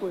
[0.00, 0.08] 欢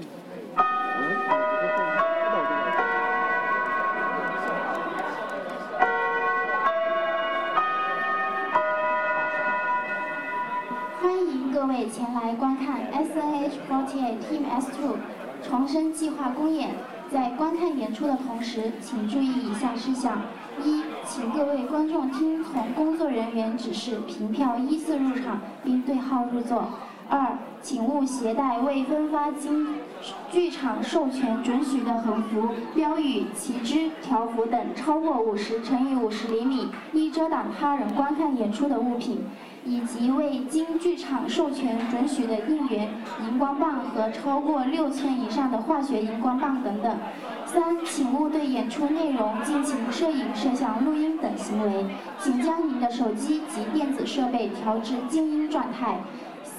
[11.28, 14.96] 迎各位前来观看 SNH48 Team S2
[15.41, 16.69] 重生计划公演。
[17.11, 20.21] 在观看演出的同时，请注意以下事项：
[20.63, 26.59] 一，请各位观众听从工作人员指示，凭票依次入场并对号入座；
[27.09, 29.79] 二，请勿携带未分发金
[30.31, 39.22] 剧场授权准许的横幅、标语、旗帜、条幅等超过五十乘以五十厘米，易遮挡他人观看演出的物品。
[39.66, 42.89] 以及未经剧场授权准许的应援
[43.27, 46.97] 荧光棒和超过六千以上的化学荧光棒等等。
[47.45, 51.86] 三，请勿对演出内容进行摄影、摄像、录音等行为，
[52.20, 56.00] 请将您的手机及电子设备调至静音状态。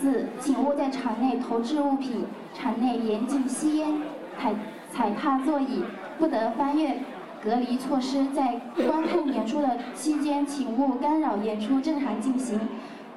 [0.01, 4.01] 四，请勿在场内投掷物品，场内严禁吸烟、
[4.39, 4.55] 踩
[4.91, 5.85] 踩踏座椅，
[6.19, 7.03] 不得翻越
[7.45, 8.25] 隔离措施。
[8.35, 12.59] 在观看演出的期间，请勿干扰演出正常进行。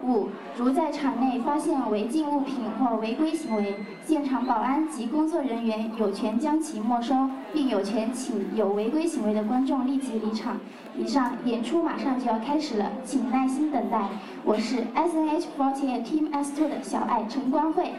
[0.03, 10.57] 五，如在场内发现违禁物品或违规行为，现场保安及工作人员有权将其没收，并有权请有违规行为的观众立即离场。
[10.97, 14.09] 以上，演出马上就要开始了，请耐心等待。
[14.45, 17.93] 我是 SNH48 Team S2 的小爱陈光慧。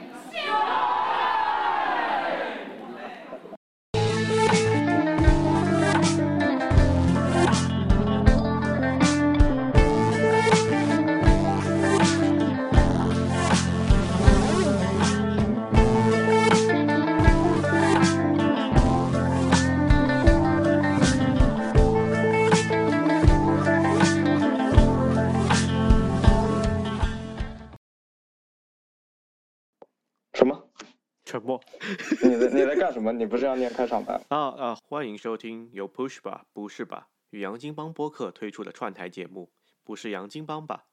[32.85, 33.15] 干什么？
[33.15, 34.21] 你不是要念开场白？
[34.29, 34.79] 啊啊！
[34.87, 39.51] 欢迎收听由 Push 吧不是吧与杨金帮播客推出的串台节目，
[39.83, 40.85] 不是杨金帮吧？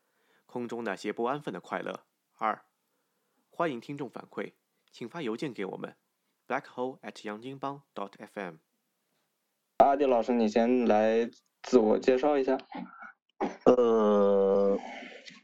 [0.45, 2.05] 空中那些不安分的快乐。
[2.37, 2.63] 二，
[3.49, 4.53] 欢迎听众反馈，
[4.89, 5.93] 请发邮件给我们
[6.47, 8.59] ，blackhole at 杨金帮 dot fm。
[9.79, 11.29] 阿迪老师，你先来
[11.61, 12.57] 自我介绍一下。
[13.65, 14.79] 呃，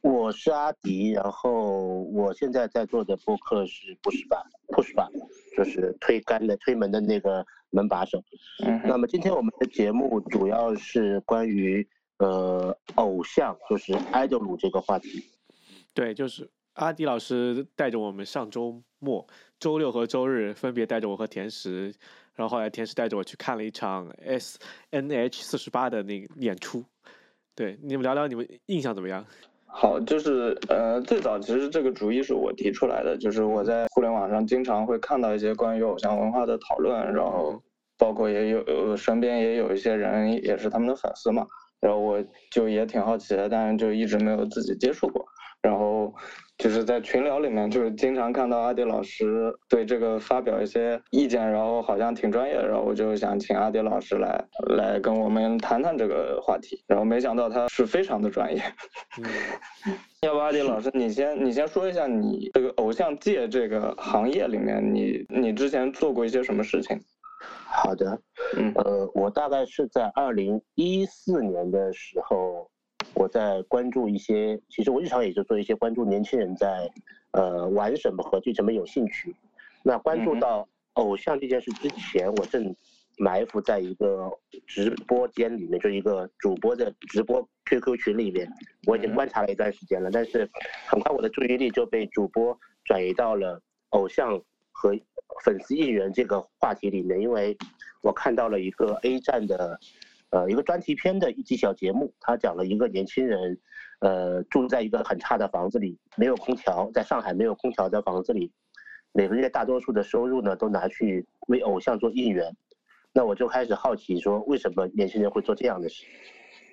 [0.01, 5.09] 我是阿迪，然后我现在在做的播客是 Push 吧 Push 吧，
[5.57, 8.23] 就是推杆的推门的那个门把手。
[8.63, 11.87] 嗯那么今天我们的节目主要是关于
[12.19, 15.23] 呃偶像，就是 idol 这个话题。
[15.93, 19.25] 对，就是阿迪老师带着我们上周末、
[19.59, 21.93] 周六和周日分别带着我和甜食，
[22.35, 24.59] 然后后来甜食带着我去看了一场 S
[24.91, 26.83] N H 四十八的那个演出。
[27.55, 29.25] 对，你们聊聊你们印象怎么样？
[29.69, 37.61] 好，就是呃，最早其实这个主意是我提出来的，就是我在互联网上经常会看到一些关于偶像文化的讨论，然后
[37.97, 41.45] 包括也有呃身边也有一些人也是他们的粉丝嘛，
[41.79, 45.23] 然后我就也挺好奇的，但是就一直没有自己接触过，
[45.61, 46.11] 然后
[46.57, 54.43] 就是在群聊里面就是经常看到阿迪老师对这个发表一些意见，然后好像挺专业的，然后我就想请阿迪老师来
[54.75, 58.61] 来跟我们谈谈这个话题，然后没想到他是非常的专业。
[59.21, 66.99] 嗯，要不阿迪老师，你先你先说一下你这个偶像界这个行业里面，你你之前做过一些什么事情？
[67.69, 68.19] 好的，
[68.57, 72.67] 嗯呃，我大概是在二零一四年的时候，
[73.17, 76.87] 我在关注一些，其实我日常也就做一些关注年轻人在
[77.31, 79.35] 呃玩什么和对什么有兴趣。
[79.83, 82.75] 那关注到偶像这件事之前，我正
[83.17, 84.31] 埋伏在一个
[84.67, 88.47] 直播间里面，就是一个主播的直播 QQ 群里面，
[88.85, 90.47] 我已经嗯观察了一段时间了，但是
[90.87, 92.55] 很快我的注意力就被主播
[92.85, 94.39] 转移到了偶像
[94.71, 94.95] 和
[95.43, 97.57] 粉丝艺人这个话题里面，因为
[98.01, 99.79] 我看到了一个 A 站的，
[100.31, 103.57] 呃，一个专题片的一集小节目，他讲了一个年轻人，
[103.99, 108.51] 呃，住在一个很差的房子里，没有空调，在上海没有空调的房子里，
[109.13, 112.53] 每个月大多数的收入呢都拿去为偶像做应援，
[113.13, 116.05] 那我就开始好奇说，为什么年轻人会做这样的事？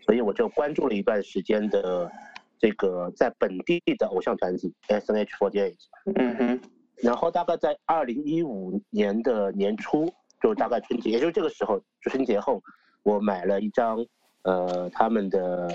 [0.04, 2.10] 所以我就关注了一段时间的
[2.58, 5.74] 这个在本地的偶像团体 S N H 4 8
[6.16, 6.60] 嗯哼，
[6.96, 10.12] 然后大概在二零一五年的年初，
[10.42, 12.62] 就大概春节，也就是这个时候，春节后，
[13.04, 14.04] 我买了一张
[14.42, 15.72] 呃他们的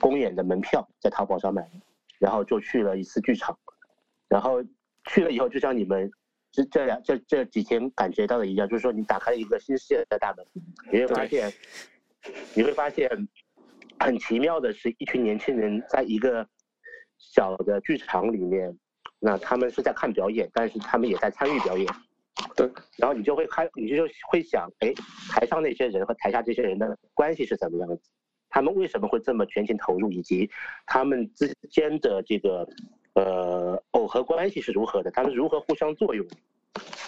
[0.00, 1.80] 公演的门票，在淘宝上买的，
[2.18, 3.56] 然后就去了一次剧场，
[4.28, 4.60] 然后
[5.04, 6.10] 去了以后，就像你们
[6.50, 10.44] 这这两这这几天感觉到的一样，就是说你打开了一个新世界的大门，
[10.90, 11.52] 你会发现，
[12.54, 13.08] 你会发现
[14.00, 16.44] 很奇妙的是，一群年轻人在一个
[17.18, 18.76] 小的剧场里面。
[19.22, 21.86] 那他们是在看表演，但是他们也在参与表演。
[22.56, 24.92] 对，然后你就会开，你就会想，哎，
[25.30, 28.02] 台上那些人和台下这些人的关系是怎么样子？
[28.48, 30.10] 他们为什么会这么全情投入？
[30.10, 30.50] 以及
[30.86, 32.68] 他们之间的这个
[33.14, 35.10] 呃耦合关系是如何的？
[35.10, 36.26] 他们如何互相作用？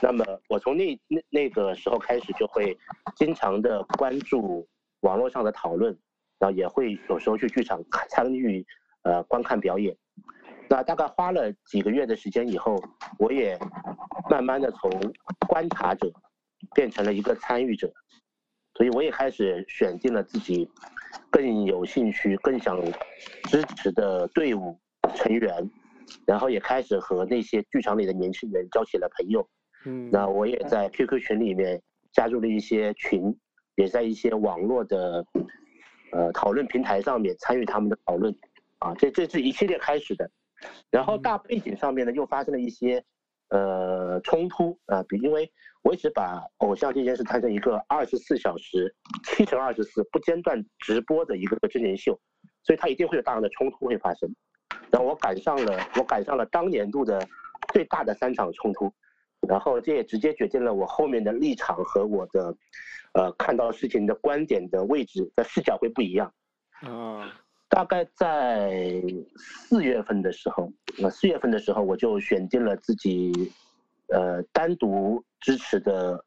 [0.01, 2.77] 那么我从那那那个时候开始，就会
[3.17, 4.67] 经常的关注
[5.01, 5.97] 网络上的讨论，
[6.39, 8.65] 然后也会有时候去剧场参与
[9.03, 9.97] 呃观看表演。
[10.69, 12.83] 那大概花了几个月的时间以后，
[13.19, 13.59] 我也
[14.33, 14.91] 慢慢的从
[15.47, 16.11] 观察者
[16.75, 17.93] 变成了一个参与者，
[18.75, 20.67] 所以我也开始选定了自己
[21.29, 22.83] 更有兴趣、更想
[23.51, 24.75] 支持的队伍
[25.15, 25.71] 成员，
[26.27, 29.47] 然后也开始和那些剧场里的年轻人交起了朋友。
[29.85, 31.79] 嗯，那我也在 QQ 群里面
[32.11, 33.37] 加入了一些群，
[33.75, 35.23] 也在一些网络的
[36.13, 38.35] 呃讨论平台上面参与他们的讨论，
[38.79, 40.31] 啊，这这是一系列开始的。
[40.91, 43.05] 然后大背景上面呢，又发生了一些
[43.53, 45.51] 呃冲突啊，比因为
[45.83, 48.95] 我一直把偶像这件事看成一个二十四小时、
[49.25, 52.19] 七乘二十四不间断直播的一个真人秀，
[52.65, 54.35] 所以它一定会有大量的冲突会发生。
[54.91, 57.21] 然后我赶上了，我赶上了当年度的
[57.75, 58.91] 最大的三场冲突，
[59.47, 62.57] 然后这也直接决定了我后面的立场和我的
[63.13, 66.33] 呃看到事情的观点的位置的视角会不一样。
[66.81, 67.42] 啊，
[67.73, 68.71] 大概在
[69.35, 73.33] 四月份的时候，那四月份的时候，我就选定了自己，
[74.13, 76.23] 呃，单独支持的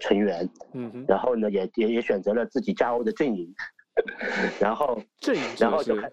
[0.00, 3.54] 成员，嗯哼，然后呢，也也也选择了自己加入的阵营，
[4.58, 6.10] 然后阵营然后就是开，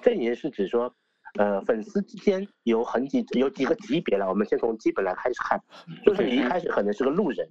[0.00, 0.94] 阵营是指说，
[1.40, 5.60] 呃，粉丝之间有很几有几个级别了，我们先从基本来开始看，
[6.06, 7.44] 就是你一开始可能是个路人，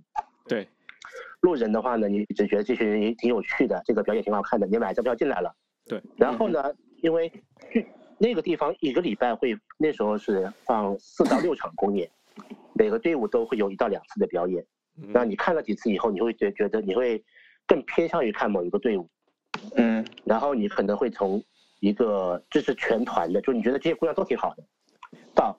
[0.47, 0.65] 对，
[1.41, 5.53] 路人的话呢，你只觉得这群人也挺有趣的，这个表演挺好看的，你买张票进来了。
[5.89, 6.01] 对。
[6.15, 6.63] 然后呢，
[7.01, 7.29] 因为
[7.71, 7.85] 剧
[8.17, 12.09] 那个地方一个礼拜会那时候是放四到六场公演，
[12.75, 14.63] 每个队伍都会有一到两次的表演。
[15.01, 17.23] 嗯那你看了几次以后，你会觉觉得你会
[17.65, 19.09] 更偏向于看某一个队伍，
[19.75, 21.41] 嗯然后你可能会从
[21.79, 24.63] 一个支持全团的，就你觉得这些姑娘都挺好的，
[25.33, 25.57] 到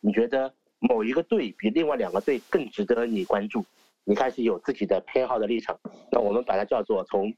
[0.00, 3.64] 你觉得某一个队比另外两个队更值得你关注，
[4.04, 5.78] 你开始有自己的偏好的立场。
[6.10, 7.32] 那我们把它叫做从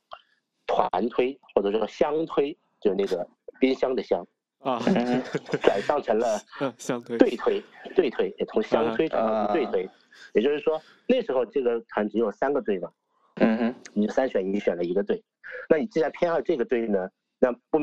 [0.75, 3.25] 团推或者说相推，就是那个
[3.61, 4.27] 冰箱的箱，
[4.59, 5.23] 啊，嗯
[5.63, 7.63] 转向成了嗯相对推，
[7.95, 9.89] 对推也从相推转向成队推，
[10.33, 12.91] 也就是说那时候这个团只有三个队嘛，
[13.37, 13.75] 嗯哼。
[13.93, 15.23] 你三选一选了一个队，
[15.69, 17.79] 那你既然偏爱这个队呢，那不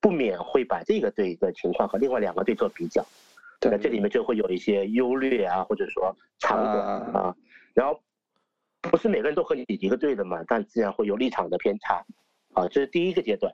[0.00, 3.06] 不免会把这个队的情况和另外两个队做比较，
[3.60, 7.20] 那对这里面就会有一些优劣啊，或者说长短啊。
[7.20, 7.36] 啊，
[7.72, 8.00] 然后
[8.80, 12.04] 不是每个人都和你一个队的嘛，但自然会有立场的偏差，
[12.54, 13.52] 啊，这是第一个阶段，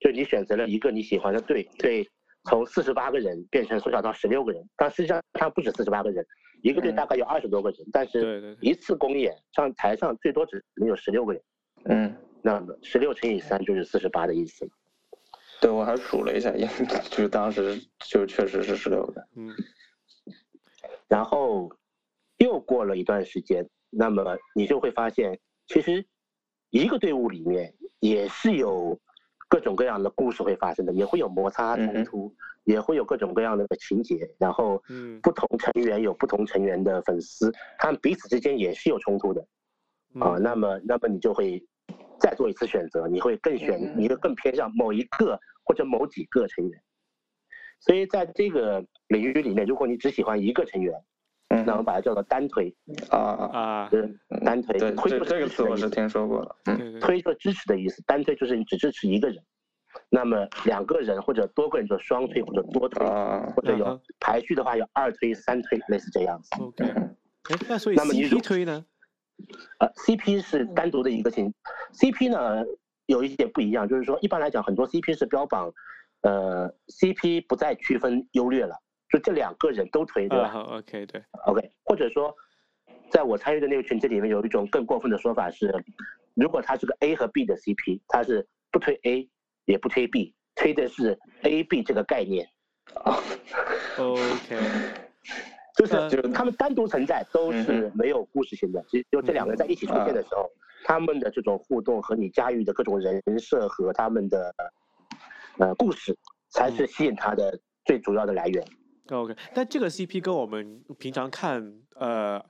[0.00, 2.08] 就是你选择了一个你喜欢的队，队
[2.44, 6.24] 从四十八个人变成缩小到十六个人，但实际上它不止四十八个人，
[6.62, 11.42] 一个队嗯大概有二十多个人，但是一次公演上台上最多只能有十六个人。
[11.86, 14.68] 嗯，那么十六乘以三就是四十八的意思。
[15.60, 17.80] 对我还数了一下，因为就是当时
[18.10, 19.26] 就确实是十六个。
[19.36, 19.50] 嗯
[21.08, 21.70] 然后
[22.38, 26.04] 又过了一段时间，那么你就会发现，其实
[26.82, 28.98] 一个队伍里面也是有
[29.48, 32.34] 各种各样的故事会发生的，也会有摩擦冲突，
[32.64, 34.28] 也会有各种各样的情节。
[34.38, 39.40] 然后嗯不同成员有不同成员的粉丝，他们彼此之间也是有冲突的。
[40.18, 41.64] 啊，嗯那么那么你就会
[42.18, 46.82] 再做一次选择，你会更选，嗯你会更偏向某一个或者某几个成员。
[47.78, 50.92] 所以在这个领域里面，如果你只喜欢一个成员，
[51.54, 52.74] 嗯那我们把它叫做单推，
[53.10, 54.78] 啊，啊，就是单推。
[54.78, 56.56] 对，推就是这这个词我是听说过的。
[56.66, 59.42] 嗯推就是支持的意思，单推就是你只支持一个人。
[60.08, 66.48] 那么两个人或者多个人做双推或者多推，啊或者有排序的话有二推、三推，类似这样子。
[66.60, 68.84] OK，哎，那所以那么你如 CP 推呢？
[69.78, 71.52] 呃，CP 是单独的一个情
[71.94, 72.64] ，CP 呢
[73.06, 75.72] 有一点不一样，就是说一般来讲，很多 CP 是标榜，
[76.22, 78.76] 呃，CP 不再区分优劣了，
[79.10, 82.34] 就这两个人都推，对吧、啊好，OK，对，OK，或者说，
[83.10, 85.72] 在我参与的那个群体里面，有一种更过分的说法是，
[86.34, 89.28] 如果他是个 A 和 B 的 CP，他是不推 A
[89.66, 92.48] 也不推 B，推的是 A B 这个概念，
[93.98, 94.58] OK，
[95.76, 100.50] 就是呃就是他们单独存在都嗯是没有故事性的，只有这两个人在一起出现的时候，
[100.84, 104.54] 他们的这种互动和你驾驭的各种人设和他们的
[105.58, 106.16] 呃故事，
[106.50, 108.64] 才是吸引他的最主要的来源。
[109.10, 112.42] OK，但这个 CP 跟我们平常看呃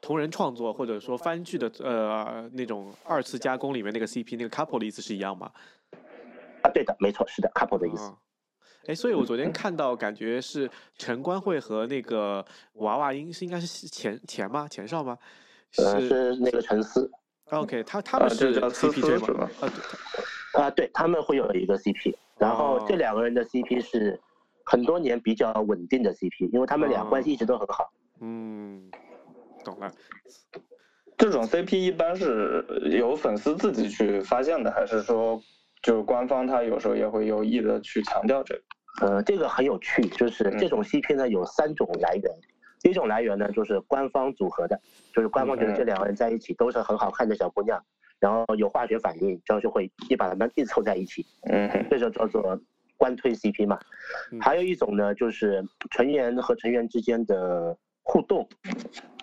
[0.00, 5.50] 同人创作或者说番剧的呃那种二次加工里面那个 CP 那个 couple 的意思是一样吗？
[6.62, 8.04] 啊，对的，没错，是的，couple 的意思。
[8.04, 8.18] 哦
[8.86, 12.44] 哎，所以我昨天看到，感觉是陈冠慧和那个
[12.74, 14.68] 娃娃音是应该是钱钱吗？
[14.68, 15.18] 钱少吗？
[15.78, 17.10] 呃，是是那个陈思
[17.50, 19.50] OK，他他啊们是 CP 思对吗？
[19.60, 19.66] 啊，
[20.52, 24.20] 对啊，对他们会有一个 CP，然后哦这两个人的 CP 是
[24.66, 27.88] 很多年比较稳定的 CP，因为他们俩哦关系一直都很好。
[28.20, 28.90] 嗯，
[29.64, 29.90] 懂了。
[31.16, 32.64] 这种 CP 一般是
[32.98, 35.40] 由粉丝自己去发现的，还是说
[35.82, 38.62] 就是官方他有时候也会有意的去强调这个？
[39.06, 42.24] 呃，这个很有趣，就是这种 CP 呢有三种来源，
[42.80, 44.80] 第一种来源呢就是官方组合的，
[45.14, 47.80] 就是官方觉得这两个人在一起都是很好看的小姑娘，
[48.18, 52.58] 然后有化学反应，这样就会一把他们一凑在一起，嗯，这就叫做
[52.96, 53.78] 官推 CP 嘛。
[54.32, 54.40] 嗯。
[54.40, 58.48] 还有一种呢就是成员和成员之间的互动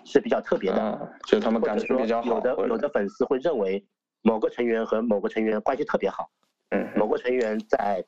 [0.04, 3.84] 是比较特别的，啊，就是他们感或者说情比较好，有的有的粉丝会认为
[4.22, 6.30] 某个成员和某个成员关系特别好，
[6.70, 6.88] 嗯。
[6.96, 8.04] 某个成员在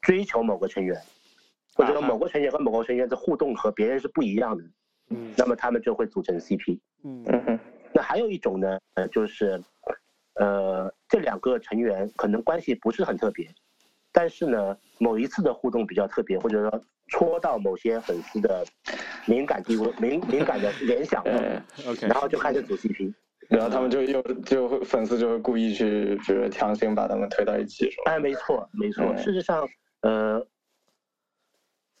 [0.00, 1.00] 追求某个成员，
[1.74, 4.64] 或者说某个成员和某个成员的互动和别人是不一样的，
[5.10, 5.32] 嗯。
[5.36, 6.78] 那么他们就会组成 CP。
[7.04, 7.22] 嗯。
[7.26, 7.58] 嗯哼，
[7.94, 9.62] 那还有一种呢，呃，就是，
[10.34, 13.48] 呃，这两个成员可能关系不是很特别，
[14.12, 18.64] 但是呢，某一次的互动比较特别，或者说戳到某些粉丝的
[19.26, 23.12] 敏感地位、敏敏感的联想了，嗯，，OK，然后就开始组 CP。
[23.48, 28.12] 然后他们就又就会粉丝就会故意去，就是强行把他们推到一起，是吧？
[28.12, 29.04] 哎，没错，没错。
[29.04, 29.68] 嗯事实上，
[30.02, 30.46] 呃，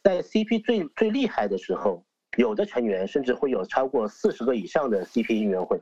[0.04, 2.04] 在 CP 最最厉害的时候，
[2.36, 5.80] 有的成员甚至会有超过四十个以上的 CP 应援会，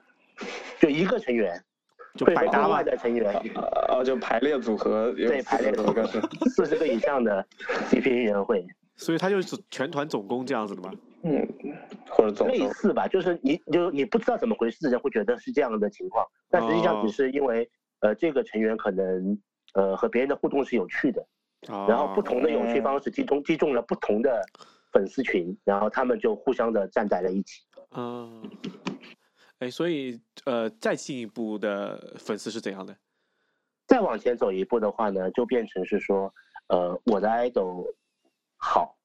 [0.80, 1.62] 就一个成员
[2.18, 6.20] 就百搭嘛外的成员啊，就排列组合对排列组合是，
[6.50, 7.46] 四十个以上的
[7.88, 10.90] CP 应援会，所以他就是全团总攻这样子的嘛。
[11.22, 11.46] 嗯，
[12.10, 17.02] 或者总收，类似吧，就是你就你不知道怎么回事的人会觉得是这样的情况，但实际上哦。
[17.06, 17.70] 只是因为
[18.00, 19.38] 呃这个成员可能
[19.74, 21.24] 呃和别人的互动是有趣的，
[21.68, 24.44] 然然后不同的有趣方式击中击中了不同的
[24.92, 27.62] 粉丝群，然后他们就互相的站在了一起。
[27.96, 28.42] 嗯，
[29.58, 32.96] 哎，所以呃，再进一步的粉丝是怎样的？
[33.86, 36.32] 再往前走一步的话呢，就变成是说，
[36.68, 37.92] 呃，我的 idol
[38.56, 38.96] 好，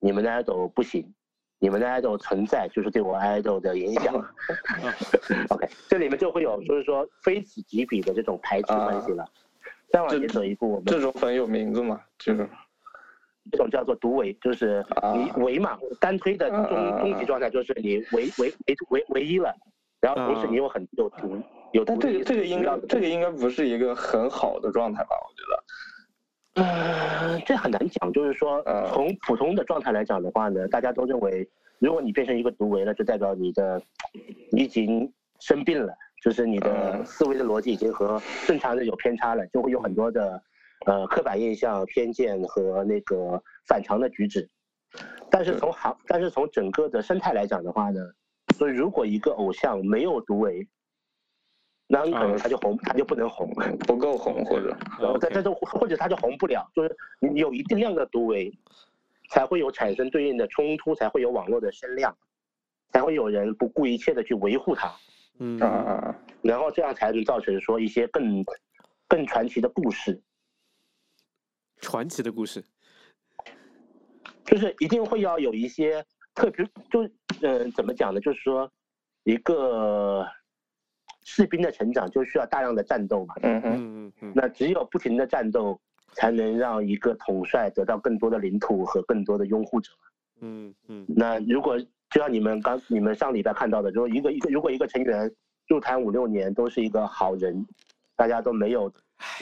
[0.00, 1.14] 你们的 idol 不行，
[1.58, 4.14] 你们的 idol 存在就是对我 idol 的影响。
[5.50, 9.24] OK，这里面就会有就是说非此即彼的这种排斥关系了。
[9.90, 11.98] 再往前走一步，我们这种粉有名字吗？
[12.18, 12.46] 就是
[13.50, 19.56] 这种叫做独唯，就是你啊唯嘛，单推的啊终终极状态就是你唯唯唯唯唯一了，
[20.00, 21.36] 然后同时你又很有独
[21.72, 25.10] 有独但这个这个应该这个应该不是一个很好的状态吧？
[25.26, 25.64] 我觉得。
[26.54, 33.80] 呃，这很难讲，就是说嗯从普通的状态来讲的话呢，大家都认为，如果你变成一个独唯了，就代表你的
[34.50, 40.42] 你已经生病了，就是你的嗯思维的逻辑已经和正常人有偏差了，就会有很多的
[40.86, 44.48] 呃刻板印象、偏见和那个反常的举止。
[45.30, 48.00] 但是从行，但是从整个的生态来讲的话呢，
[48.58, 50.66] 所以如果一个偶像没有独唯，
[51.86, 53.48] 那很可能嗯他就红，他就不能红。
[53.86, 58.52] 不够红或者然后在这或者他就红不了，就是你有一定量的独唯，
[59.30, 62.18] 才会有产生对应的冲突，才会有网络的声量，
[62.92, 64.92] 才会有人不顾一切的去维护他，
[65.38, 65.56] 嗯！
[66.42, 68.44] 然后这样才能造成说一些更
[69.06, 70.20] 更传奇的故事，
[71.76, 72.64] 传奇的故事。
[74.44, 76.04] 就是一定会要有一些
[76.38, 77.02] 特别，就
[77.42, 78.20] 嗯、呃怎么讲呢？
[78.20, 78.70] 就是说
[79.24, 80.24] 一个
[81.24, 84.32] 士兵的成长就需要大量的战斗嘛，嗯，嗯嗯嗯。
[84.36, 85.78] 那只有不停的战斗，
[86.12, 89.90] 才能让一个统帅得到更多的领土和更多的拥护者。
[90.40, 91.04] 嗯嗯。
[91.08, 95.28] 那如果就像你们刚你们上礼拜看到的，就是一个一个如果一个成员
[95.66, 97.66] 入团五六年都是一个好人，
[98.14, 98.90] 大家都没有，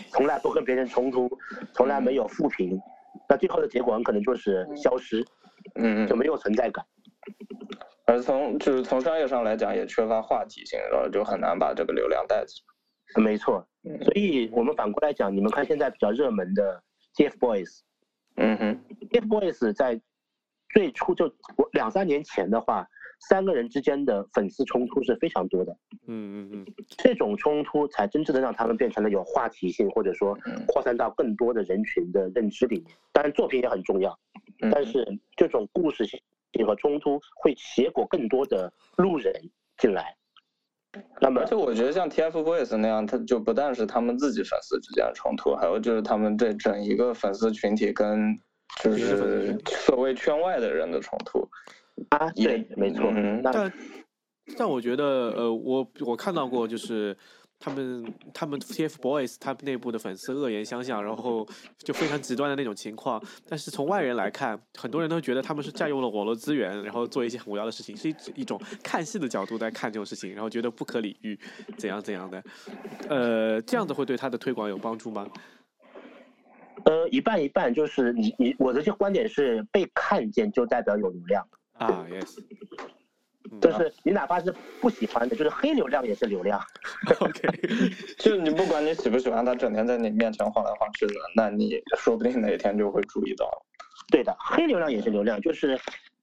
[0.09, 1.29] 从来不跟别人冲突，
[1.75, 2.81] 从来没有负评，
[3.29, 5.23] 那最后的结果很可能就是消失，
[5.75, 6.85] 嗯嗯，就没有存在感。
[8.07, 12.63] 而从就是从商业上来讲，也缺乏话题性，然后就很难把这个流量带起
[13.21, 16.83] 没错，嗯所以我们反过来讲，你们看现在比较热门的
[17.41, 17.65] 来。
[18.37, 18.81] 嗯哼，
[19.73, 20.01] 在
[20.69, 21.25] 最初就
[21.57, 22.87] 我两三年前的话，
[23.29, 25.73] 三个人之间的粉丝冲突是非常多的。
[26.07, 26.67] 嗯嗯嗯
[26.99, 32.95] 这种冲突才真正的让他们变成了有话题性，或者说嗯扩散到更多的人群的认知里面。
[33.13, 34.19] 当然，作品也很重要，嗯
[34.73, 36.21] 但是这种故事性
[36.67, 39.33] 和冲突会结果更多的路人
[39.79, 40.17] 进来。
[41.21, 48.35] 那么而且我觉得像 TFBOYS 那样，他就不但是他们自己粉丝之间的冲突，还有就是他们这整一个粉丝群体跟
[48.83, 51.47] 就是所谓圈外的人的冲突。
[52.11, 53.11] 啊，对，没错。
[53.15, 53.73] 嗯那但
[54.57, 55.05] 但我觉得，
[55.37, 57.15] 呃，我我看到过，就是
[57.59, 61.47] 他们他们 TFBOYS 他们内部的粉丝恶言相向，然后
[61.79, 63.23] 就非常极端的那种情况。
[63.49, 71.39] 但是从外人来看，很多人都觉得他们是占用了网络资源，然后做一些很无聊的事情，是一一种看戏的角度在看这种事情，然后觉得不可理喻，
[71.77, 72.43] 怎样怎样的。
[73.09, 75.27] 呃，这样子会对他的推广有帮助吗？
[76.85, 82.39] 呃，一半一半，就是你你我的这观点是被看见就代表有流量啊，yes。
[83.61, 86.61] 就是你哪怕是不喜欢的，就是黑流量也是流量。
[87.21, 87.49] OK，
[88.19, 93.49] 就是你不管你喜不喜欢他，整天在你面前晃来晃去的，那你说不定哪天就会注意到。
[94.11, 95.79] 对的，黑流量也是流量，就是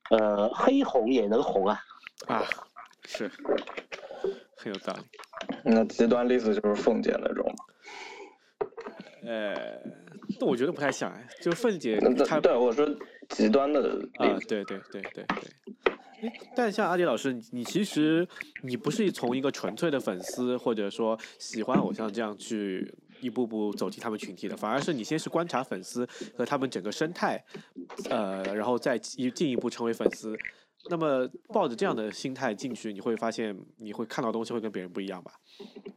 [0.09, 1.79] 呃黑红也能红啊。
[2.27, 2.43] 啊，
[3.05, 3.29] 是，
[4.55, 5.03] 很有道理。
[5.65, 7.45] 那极端例子就是凤姐那种。
[9.25, 9.53] 呃，
[10.39, 12.85] 那我觉得不太像哎，就凤姐她对我说
[13.29, 13.81] 极端的
[14.17, 15.25] 啊，对对对对对。
[16.55, 18.27] 但像阿迪老师，你其实
[18.61, 27.43] 你不是从一个纯粹的粉丝或者说喜欢偶像这样去一步步走进他们群体的，反而是你先是观察粉丝和他们整个生态，
[28.09, 30.37] 呃，然后再一进一步成为粉丝。
[30.89, 35.31] 那么抱着这样的心态进去，你会发现你会看到东西会跟别人不一样吧？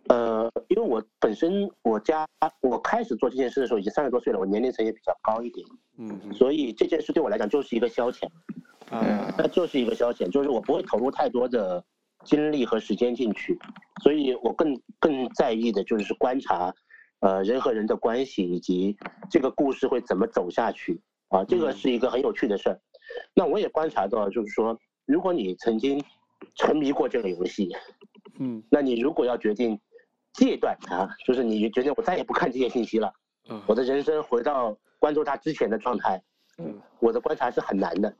[0.08, 2.24] 呃，因为我本身我家
[2.60, 5.66] 我开始做这件事的时候已经三十多岁了，我年龄层也比较高一点，
[5.98, 8.28] 嗯，所以这件事对我来讲就是一个消遣。
[8.90, 11.84] 嗯，那就是一个消遣，就是我不会投入太多的
[12.24, 13.58] 精力和时间进去，
[14.02, 16.72] 所以我更更在意的就是观察，
[17.20, 18.96] 呃，人和人的关系以及
[19.30, 21.00] 这个故事会怎么走下去。
[21.28, 22.80] 啊，这个是一个很有趣的事儿。
[23.34, 26.00] 那我也观察到，就是说，如果你曾经
[26.54, 27.74] 沉迷过这个游戏，
[28.38, 29.76] 嗯，那你如果要决定
[30.34, 33.12] 戒断它，就是你决定我再也不看这些信息了，
[33.48, 36.22] 嗯，我的人生回到关注它之前的状态，
[36.58, 38.14] 嗯，我的观察是很难的。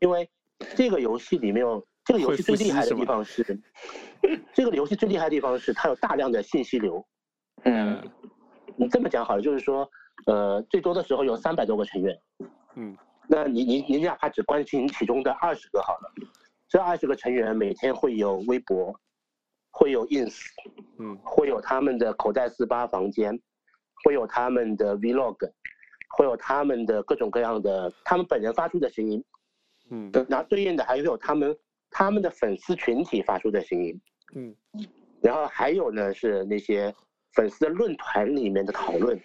[0.00, 0.28] 因为
[0.76, 3.58] 这个游戏里面有这个游戏最厉害的地方是，
[4.52, 7.04] 这个游戏最厉害的地方是它有大量的信息流。
[7.64, 8.02] 嗯，
[8.76, 9.88] 你这么讲好了，就是说，
[10.26, 12.18] 呃，最多的时候有三百多个成员。
[12.74, 12.96] 嗯，
[13.28, 16.12] 那你你你哪怕只关心其中的二十个好了，
[16.68, 18.94] 这二十个成员每天会有微博，
[19.70, 20.36] 会有 ins，
[20.98, 23.40] 嗯，会有他们的口袋四八房间，
[24.04, 25.36] 会有他们的 vlog。
[26.16, 29.22] 会有他们的各种各样的，他们本人发出的声音，
[29.90, 31.56] 嗯，然后对应的还有他们
[31.90, 34.00] 他们的粉丝群体发出的声音，
[34.34, 34.54] 嗯，
[35.20, 36.94] 然后还有呢是那些
[37.32, 39.20] 粉丝的论坛里面的讨论，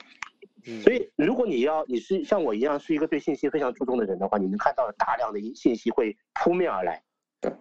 [0.65, 7.03] 嗯，所以如果你要你是像我一样是一个对信息非常注重的人的话，你能看到大量的信息会扑面而来，
[7.39, 7.51] 对，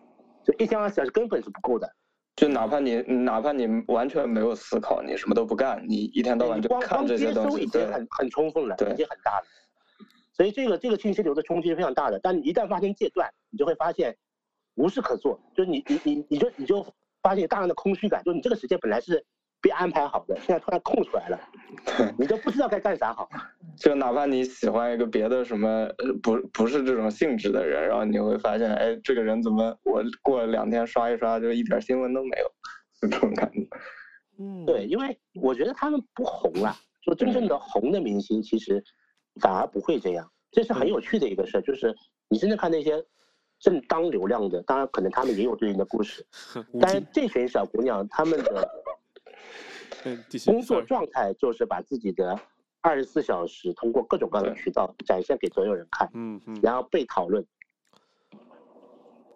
[0.45, 1.95] 就一天二十四小时根本是不够的。
[2.39, 9.45] 就哪怕你哪怕你完全没有思考，你什么都不干，你一天到晚就看这些东西，已经很很充分了，对，已经很大了。
[10.33, 12.21] 所以这个这个信息流的冲击是非常大的。
[12.23, 14.17] 但你一旦发生戒断，你就会发现
[14.77, 16.87] 无事可做，就是你你你你就你就
[17.21, 19.27] 发现大量的空虚感，就你这个时间本来是
[19.61, 21.41] 被安排好的，现在突然空出来了，
[22.17, 23.29] 你都不知道该干啥好。
[23.79, 32.47] 就哪怕你喜欢一个别的什么呃不不是这种性质的人，然后你会发现，哎，这个人怎么我过了两天刷一刷就一点新闻都没有，
[33.01, 33.61] 就 这种感觉。
[34.41, 38.83] 嗯，对，因为我觉得他们不红啊，就真正的红的明星其实
[39.41, 41.61] 反而不会这样，这是很有趣的一个事儿。
[41.61, 41.95] 就是
[42.29, 43.01] 你真的看那些
[43.61, 46.27] 正当流量的，当然可能他们也有对应的故事，
[46.81, 48.69] 但是这群小姑娘她们的
[50.47, 52.37] 工作状态就是把自己的。
[52.81, 57.45] 二十四小时通过各种各样的渠道展现给所有人看，嗯嗯，然后被讨论。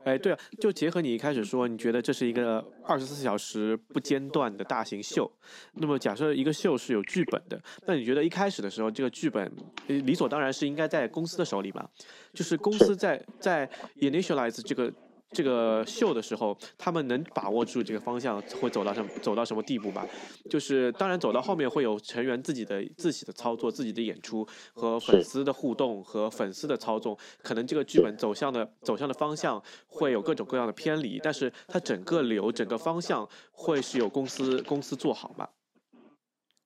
[0.04, 5.30] 哎，对啊，就结合你一开始说，你觉得这是一个二十四小时不间断的大型秀。
[5.74, 9.52] 那么假设一个秀是有剧本的，那你觉得一开始的时候，这个剧本
[9.86, 11.88] 理所当然是应该在公司的手里吧？
[12.32, 13.68] 就是公司在在
[14.00, 14.92] initialize 这个。
[15.32, 20.06] 这个秀的时候，他们能把握住这个方向会走到什走到什么地步吧？
[20.50, 35.48] 就是当然走到后面会有成员自己的自己的操作、自己的演出和粉丝的互动和粉丝的操纵，可能这个剧本走向的走向的方向会有各种各样的偏离，但是它整个流、整个方向会是由公司公司做好吗？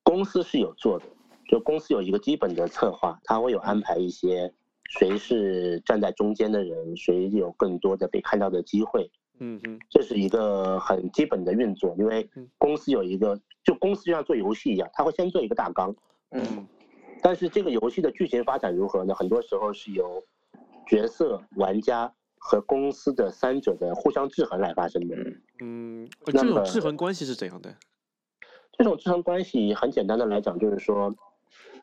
[0.02, 1.05] 公司是有做的，
[1.48, 4.52] 就公司有一个基本的策划，他会有安排一些。
[4.88, 9.11] 谁是站在中间的人，谁有更多的被看到的机会？
[9.38, 15.94] 嗯嗯，这是一个很基本的运作，因为公司有一个，就公司就像做游戏一样，他会先做一个大纲，
[16.31, 16.66] 嗯，
[17.20, 19.14] 但是这个游戏的剧情发展如何呢？
[19.14, 20.25] 很多时候是由
[20.87, 25.16] 角色、玩家和公司的三者的互相制衡来发生的。
[25.61, 27.77] 嗯，这种制衡关系是怎样的？
[28.72, 31.14] 这种制衡关系很简单的来讲，就是说。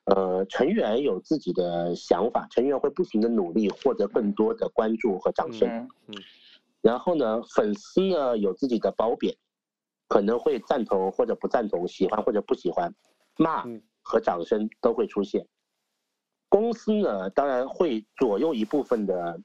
[0.05, 5.69] 呃，成员有自己的想法，成员会不停的努力，获得更多的关注和掌声。
[6.07, 6.15] 嗯，
[6.81, 9.33] 然后呢，粉丝呢有自己的褒贬，
[10.09, 12.93] 可能会赞同或者不赞同，喜欢或者不喜欢，
[13.37, 15.47] 骂嗯和掌声都会出现。
[16.49, 19.39] 公司呢，当然会左右一部分的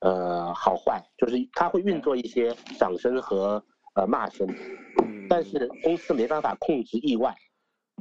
[0.00, 4.44] 呃好坏，就是它会运作一些掌声和呃骂声，
[5.04, 7.32] 嗯，但是公司没办法控制意外，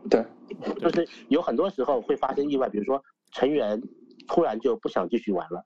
[0.09, 0.25] 对，
[0.79, 3.01] 就是有很多时候会发生意外，比如说
[3.31, 3.81] 成员
[4.27, 5.65] 突然就不想继续玩了，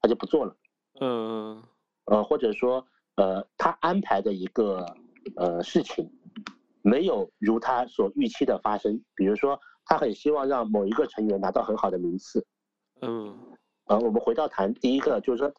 [0.00, 0.56] 他就不做了。
[1.00, 1.62] 嗯
[2.06, 2.86] 呃，或者说
[3.16, 4.84] 呃，他安排的一个
[5.36, 6.10] 呃事情，
[6.82, 9.02] 没有如他所预期的发生。
[9.14, 12.46] 比如说，他很希望让某一个成员拿到很好的名次。
[13.02, 13.38] 嗯
[13.86, 15.50] 呃，我们回到谈第一个，就是说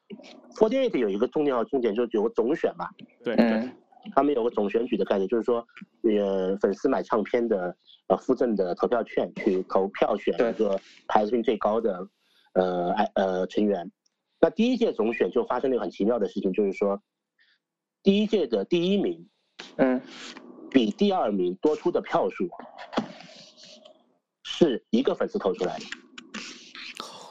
[0.56, 2.88] ，Forty Eight 有一个重要重点，就是有个总选嘛，
[3.24, 3.76] 对对嗯
[4.16, 5.66] 他们有个总选举的概念，就是说，
[6.04, 7.76] 呃，粉丝买唱片的
[8.08, 12.08] 呃附赠的投票券去投票选对一个排名最高的
[12.54, 13.92] 呃哎呃成员。
[14.40, 17.02] 那第一届总选就发生了一个很奇妙的事情，就是说，
[18.02, 19.28] 第一届的第一名
[19.78, 20.02] 嗯
[20.72, 22.48] 比第二名多出的票数
[24.44, 25.86] 是一个粉丝投出来的。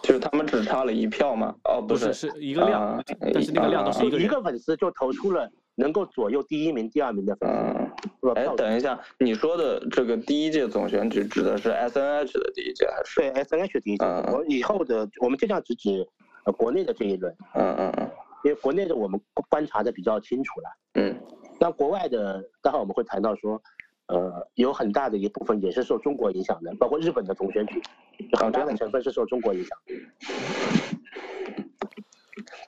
[0.03, 1.55] 就是他们只差了一票吗？
[1.65, 3.03] 哦，不是，是是一个量啊，
[3.33, 7.89] 但是那个量都是一个人一个粉丝就投出了能够左右第一名、第二名的嗯，
[8.35, 8.47] 哎。
[8.57, 13.21] 等一下，你说的这个第一届总选举指的是 S N H 的第一届还是？
[13.21, 16.05] 对 S N H 第一届，嗯我以后的我们尽量只指
[16.45, 18.11] 呃国内的这一轮，嗯嗯嗯
[18.45, 20.67] 因为国内的我们观察的比较清楚了。
[20.95, 21.17] 嗯
[21.61, 23.61] 那国外的，待会儿我们会谈到说，
[24.07, 27.81] 呃，有很大的一部分也是受中国影响的，包括日本的总选举，
[28.19, 29.79] 有很大的成分是受中国影响。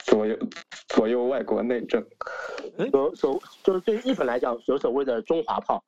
[0.05, 0.37] 左右
[0.89, 2.05] 左右外国内政。
[2.89, 5.83] 有所就是对于日本来讲，有所谓的中华炮，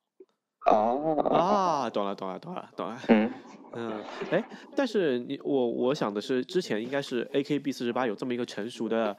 [0.65, 2.97] 哦，啊，懂了懂了懂了懂了。
[3.09, 3.31] 嗯。
[3.75, 4.43] 嗯，哎，
[4.75, 9.17] 但是你我我想的是，之前应该是 AKB 四十八有这么一个成熟的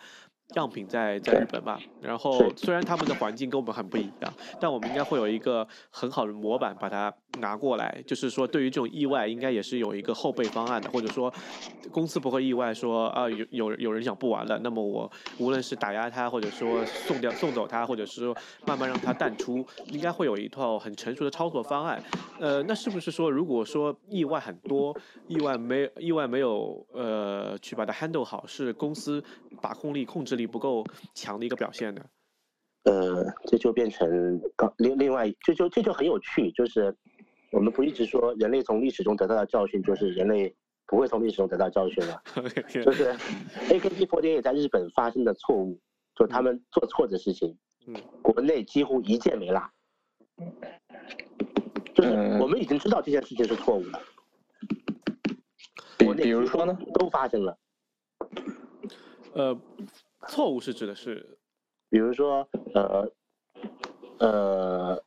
[0.54, 1.76] 样品在在日本吧。
[2.00, 8.02] 然后虽然他们的环境跟我们很不一样，但我们应该会有一个很好的模板把它拿过来。
[8.06, 11.32] 就是说，对于这种意外，应该也是有一个后备方案的，或者说
[11.90, 18.34] 公司不会意外说啊有有有人想不玩了，那么我无论是打压他，或者说送掉送走他，或者是
[18.66, 22.02] 慢慢让他淡出，应该会有一套很成熟的操作方案。
[22.38, 24.96] 呃，那是不是说，如果说意外很多，
[25.28, 29.22] 意外没意外没有呃去把它 handle 好，是公司
[29.60, 32.02] 把控力、控制力不够强的一个表现呢？
[32.84, 36.94] 呃，这就变成刚另另外，这就这就很有趣，就是
[37.54, 40.52] 我们不一直说人类从历史中得到的教训，就是人类
[40.86, 42.20] 不会从历史中得到教训了。
[42.66, 43.14] 就是
[43.68, 45.78] AKB48 在日本发生的错误，
[46.16, 49.70] 就他们做错的事情，嗯国内几乎一件没落。
[51.94, 54.00] 就是嗯我们已经知道这件事情是错误的，
[55.96, 56.76] 比国内比如说呢？
[56.94, 57.56] 都发生了。
[59.32, 59.56] 呃，
[60.28, 61.38] 错误是指的是
[61.88, 63.12] 比如说，呃，
[64.18, 65.04] 呃，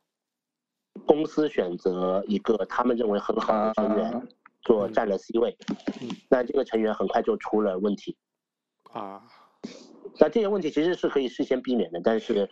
[1.08, 4.22] 公司选择一个他们认为很好的成员啊
[4.62, 5.56] 做占了 C 位
[6.00, 8.16] 嗯，那这个成员很快就出了问题。
[8.92, 9.22] 啊，
[10.20, 12.48] 那这些问题其实是可以事先避免的，但是，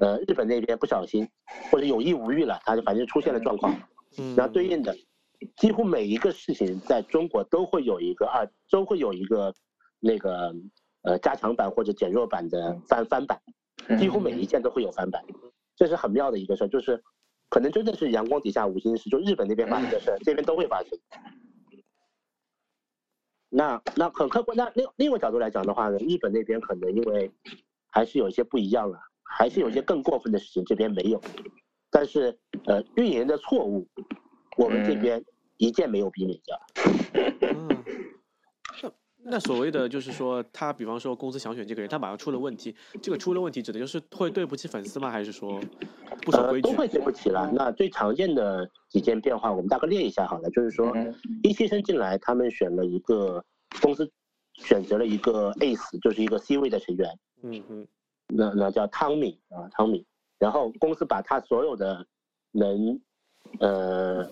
[0.00, 1.28] 呃，日本那边不小心
[1.70, 3.74] 或者有意无意了，他就反正出现了状况。
[4.18, 4.96] 嗯，那对应的，
[5.56, 9.54] 几乎每一个事情在中国都会有一个二，都会有一个
[10.00, 10.54] 那个
[11.02, 13.40] 呃加强版或者减弱版的翻翻版，
[13.98, 15.22] 几乎每一件都会有翻版，
[15.76, 17.02] 这是很妙的一个事儿，就是
[17.54, 20.98] 可能真的是阳光底下无心事，就日本那边发生的事， 这边都会发生。
[23.48, 27.30] 那那很客观，那另另一个角度来讲的话呢，日本那边可能因为
[27.92, 31.20] 还是有一些不一样了，还是有一些更过分的事情，这边没有。
[31.92, 32.36] 但是
[32.66, 33.86] 呃，运营的错误，
[34.56, 35.24] 我们这嗯边
[35.58, 36.60] 一件没有避免掉。
[37.40, 37.73] 嗯，
[39.24, 45.10] 那那所谓的就是说，他比方说公司想选这个人，他马上出了问题，这个出了问题指的就是会对不起粉丝吗？
[45.10, 45.60] 还是说
[46.22, 46.68] 不守呃，规矩？
[46.68, 47.50] 都会对不起了。
[47.52, 50.50] 那最常见的几件变化，我们大概列一下好了。
[50.50, 53.44] 就是说，嗯一期生进来，他们选了一个
[53.82, 54.08] 公司
[54.54, 57.88] 选择了一个 ace，就是一个 C 位的成员，嗯嗯
[58.28, 60.06] 那那叫汤米啊，汤米。
[60.38, 62.06] 然后公司把他所有的
[62.50, 63.00] 能
[63.60, 64.28] 呃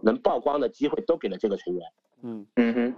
[0.00, 1.82] 能曝光的机会都给了这个成员，
[2.22, 2.94] 嗯嗯哼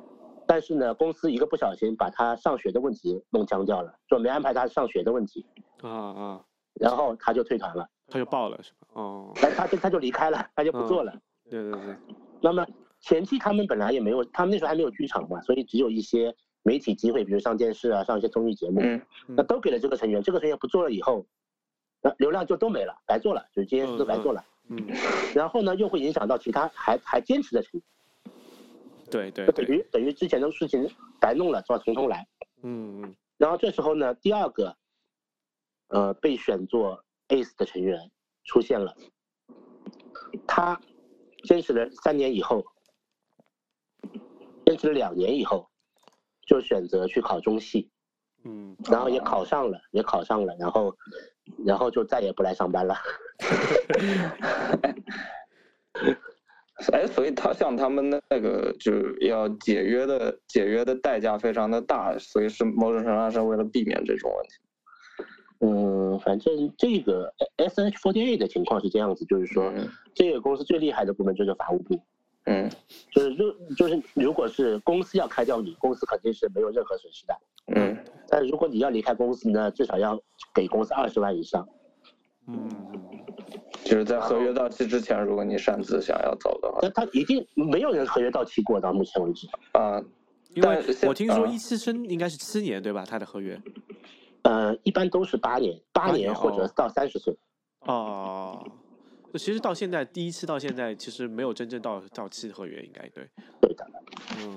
[0.48, 5.44] 但是呢，公司一个不小心把他上学的问题弄僵掉了，就没安排他上学的问题，
[5.82, 6.44] 啊啊，
[6.80, 8.88] 然后他就退团了，他就爆了是吧？
[8.94, 11.12] 哦，他他就他就离开了，他就不做了。
[11.50, 11.96] 对对对，
[12.40, 12.66] 那么
[13.00, 19.02] 前期他们本来也没有，他们那时候还没有剧场嘛，所以只有一些媒体机会，比如上电视啊，上一些综艺节目，嗯。
[19.28, 20.22] 那都给了这个成员。
[20.22, 21.26] 这个成员不做了以后，
[22.00, 24.42] 那流量就都没了，白做了，就是这些事都白做了。
[24.70, 24.76] 嗯，
[25.34, 27.82] 然后呢，又会影响到其他还还坚持的成员，
[29.10, 30.88] 对对就等，于等于之前的事情
[31.20, 32.26] 白弄了，是吧从头来。
[32.62, 33.16] 嗯嗯。
[33.36, 34.76] 然后这时候呢，第二个，
[35.88, 38.10] 呃，被选作 ace 的成员
[38.44, 38.94] 出现了。
[40.46, 40.80] 他
[41.44, 42.64] 坚持了三年以后，
[44.66, 45.68] 坚持了两年以后，
[46.46, 47.90] 就选择去考中戏，
[48.44, 50.96] 嗯，然后也考上了，也考上了，然后，
[51.64, 52.96] 然后就再也不来上班了。
[56.92, 64.56] 哎，所以他像他们那个就是要解约的解约的代价非常的大，所以是某种程度上是为了避免这种问题。
[65.60, 71.98] 嗯，反正这个 S H forty eight 的情况是这样子，就是说嗯这个公司最厉害的部门就是法务部，
[72.44, 72.70] 嗯
[73.12, 77.34] 就是如就是如果是公司要开掉你，公司肯定是没有任何损失的。
[77.74, 80.16] 嗯但如果你要离开公司呢，至少要
[80.54, 81.68] 给公司二十万以上。
[82.50, 82.66] 嗯，
[83.84, 89.46] 就是在合约到期之前，如果你擅自想要走的话，那他一定没有人合约到期过，到目前为止。
[89.72, 90.02] 啊，
[90.54, 93.04] 因为我听说啊一次生应该是七年对吧？
[93.06, 93.60] 他的合约。
[94.42, 97.36] 呃，一般都是八年，八八年年或者哦到三十岁。
[97.80, 98.66] 哦，
[99.30, 103.28] 就其实到现在第一次到现在，其实没有真正到到期合约，应该对。
[103.60, 103.84] 对的，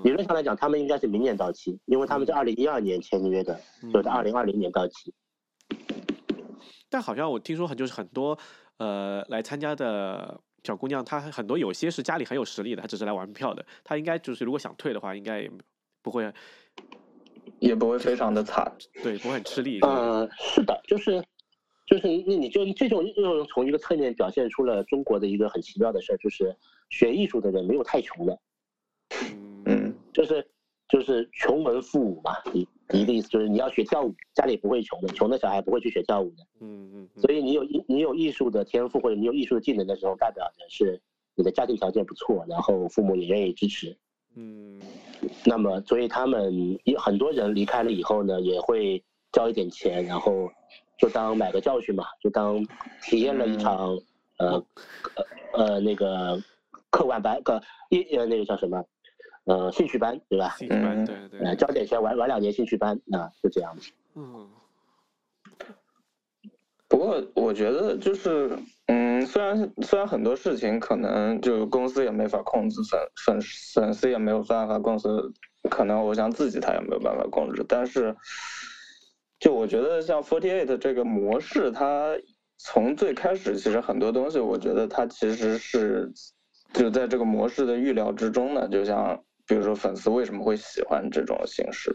[0.02, 3.60] 理嗯论上来讲，他们应该是明年到期，因为他们是二零一二年签约的，
[3.92, 5.12] 就是二零二零年到期。
[6.92, 8.38] 但好像我听说很就是很多
[8.76, 13.64] 呃来参加的小姑娘，她很多有些是家里很有实力的，她只是来玩票的。
[13.82, 15.50] 她应该就是如果想退的话，应该也
[16.02, 16.30] 不会
[17.60, 18.70] 也不会非常的惨。
[19.02, 19.80] 对不会很吃力。
[19.80, 21.24] 呃，是的，就是
[21.86, 26.54] 就是你你就这种又从一个侧面表现出了中国的一个很奇妙的事儿，就是
[26.90, 28.38] 学艺术的人没有太穷的，
[29.24, 30.46] 嗯嗯就是
[30.90, 32.32] 就是穷文富武嘛。
[32.52, 36.42] 你你一个意思就是你要学跳舞，家里不会穷的，穷的小孩不会去学跳舞的。
[36.60, 41.00] 嗯嗯嗯所以你有艺你有艺术的天赋或者你有艺术的技能的时候，代表的是
[41.34, 43.96] 你的家庭条件不错，然后父母也愿意支持。
[44.34, 44.80] 嗯
[45.44, 50.50] 那么，所以他们有很多人离开了以后呢，也会交一点钱，然后
[50.98, 52.64] 就当买个教训嘛，就当
[53.02, 53.98] 体验了一场、
[54.38, 54.64] 呃
[55.16, 56.42] 呃呃那个
[56.90, 58.82] 课外班个一呃那个叫什么
[59.44, 60.50] 呃兴趣班对吧？
[60.58, 63.90] 兴趣班嗯对对呃，交点钱玩玩两年兴趣班，那、就这样子。
[64.14, 64.48] 嗯
[66.88, 68.50] 不过我觉得就是，
[68.86, 73.40] 嗯，虽然虽然很多事情可能就公司也没法控制，粉粉
[73.74, 75.08] 粉丝也没有办法控制，
[75.70, 78.14] 可能我想自己他也没有办法控制，但是，
[79.40, 82.14] 就我觉得像 Forty Eight 这个模式，它
[82.58, 86.12] 从最开始其实很多东西，我觉得它其实是
[86.74, 91.94] 就在这个模式的预料之中的，就像比如说粉丝为什么会喜欢这种形式。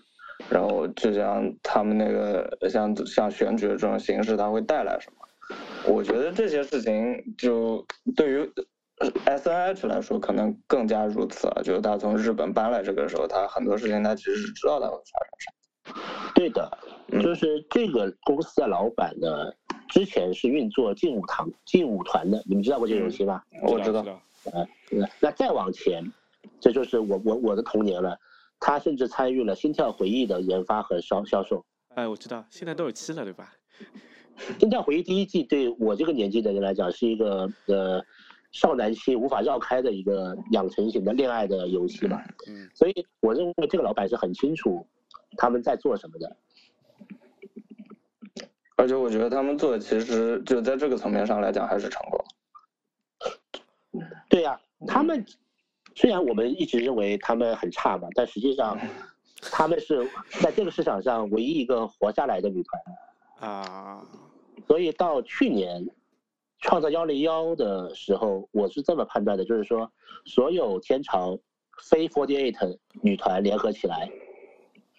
[0.50, 5.28] 然后就像他们那个像像选举的这种形式，它会带来什么？
[5.92, 7.84] 我觉得这些事情就
[8.16, 8.54] 对于
[9.26, 11.62] S N H 来说可能更加如此啊。
[11.64, 16.32] 就是他从日本搬来这个时候，他很多事情他其实是知道他会发生啥。
[16.36, 19.52] 对的，嗯就是这个公司的老板呢，
[19.90, 23.42] 之前是运作劲舞堂劲舞团的，你们知道过这个游戏吗？
[23.64, 24.22] 我知道，道。
[24.92, 26.04] 那那再往前，
[26.60, 28.18] 这就是我我我的童年了。
[28.60, 31.64] 他甚至参与了《心跳回忆》的研发和销销售。
[31.94, 33.54] 哎，我知道，现在都有七了对吧？
[34.60, 38.04] 《心跳回忆》第一季对我这个年纪的人来讲，是一个呃
[38.52, 42.24] 少男期无法绕开的一个养成型的恋爱的游戏吧。
[42.48, 44.86] 嗯所以我认为这个老板是很清楚
[45.38, 46.36] 他们在做什么的。
[48.76, 54.04] 而且我觉得他们做的其实就在这个层面上来讲还是成功。
[54.30, 55.26] 对呀、他们
[55.98, 58.78] 虽然我们一直认为他们很差嘛，但实际上
[59.52, 60.08] 他们是
[60.40, 63.50] 在这个市场上唯一一个活下来的女团。
[63.50, 64.06] 啊，
[64.68, 65.84] 所以到去年
[66.60, 69.92] 创造幺零幺的时候，我是这么判断的，就是说
[70.26, 71.36] 所有天朝
[71.90, 74.08] 非 Forty Eight 女团联合起来，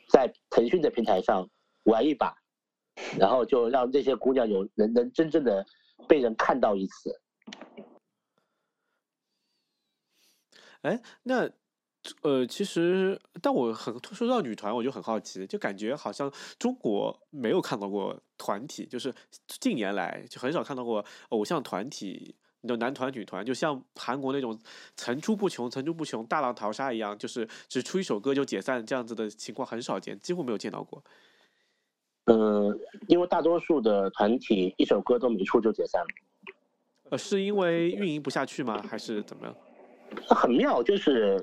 [0.09, 1.49] 在腾讯的平台上
[1.85, 2.35] 玩一把，
[3.17, 5.65] 然后就让这些姑娘有能能真正的
[6.09, 7.21] 被人看到一次。
[10.89, 11.51] 哎，那
[12.23, 19.13] 呃，其实，但我很说到女团，我就很好奇，就感觉好像中国没有看到过团体，就是
[19.47, 22.37] 近年来就很少看到过偶像团体。
[22.61, 24.59] 你的男团、女团，就像韩国那种
[24.97, 31.01] 层出不穷、层出不穷、大浪淘沙一样，就是只出一首歌就解散这样子的情况很少见，几乎没有见到过。
[32.25, 36.09] 嗯，因为大多数的团体一首歌都没出就解散了。
[37.11, 38.83] 呃，是因为运营不下去吗？
[38.91, 39.57] 还是怎么样？
[40.29, 41.43] 很妙，就是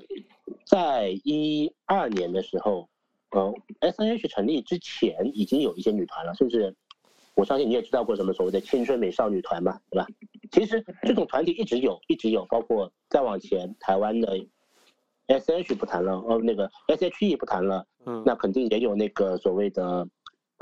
[0.65, 2.87] 在一二年的时候，
[3.31, 6.75] 呃，S N H 成立之前已经有一些女团了，甚至
[7.35, 10.07] 我相信你也知道过什么所谓的青春美少女团嘛，对吧？
[10.51, 14.37] 其实这种团体一直有，一直有，包括再往前台湾的
[15.27, 20.07] S H 不谈了，哦，那个 S H E 不谈了，嗯，那肯定也有那个所谓的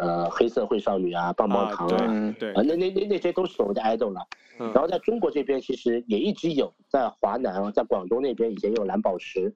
[0.04, 4.22] 呃黑社会少女啊、棒棒糖啊，嗯对啊，那那那那些都是所谓的 idol 了。
[4.60, 9.52] 嗯然后在中国这边其实也一直有，在华南啊，在广东那边以前有蓝宝石，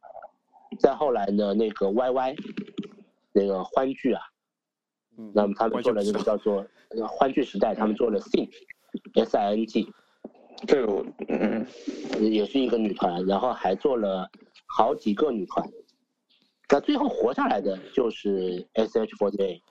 [0.80, 2.36] 再后来呢那个 YY，
[3.32, 4.22] 那个欢聚啊，
[5.18, 9.94] 嗯那么他们做了这个叫做呃欢聚时代，他们做了 Sing，S I N G，
[10.66, 11.66] 这个嗯
[12.20, 14.28] 也是一个女团，然后还做了
[14.66, 15.70] 好几个女团。
[16.70, 19.62] 那最后活下来的就是 S H 4 8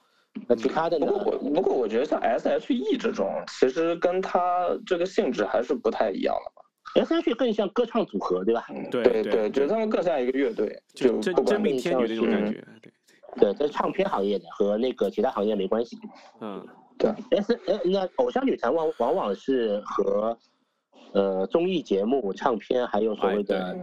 [0.47, 1.05] 那其他的呢？
[1.07, 6.63] 不过我不过我觉得像 S H E 这种，其实跟它这个性质还是不太一样的吧。
[6.95, 8.65] S.H.E 更像歌唱组合，对吧？
[8.89, 12.91] 对对对觉得他们更像一个乐队，就真真命天女那种感觉，对，
[13.39, 15.97] 对，在唱片行业的和那个其他行业没关系。
[16.41, 16.65] 嗯
[16.97, 20.35] 对 S 呃，那偶像女团往往往是和
[21.13, 23.77] 呃综艺节目、唱片还有所谓的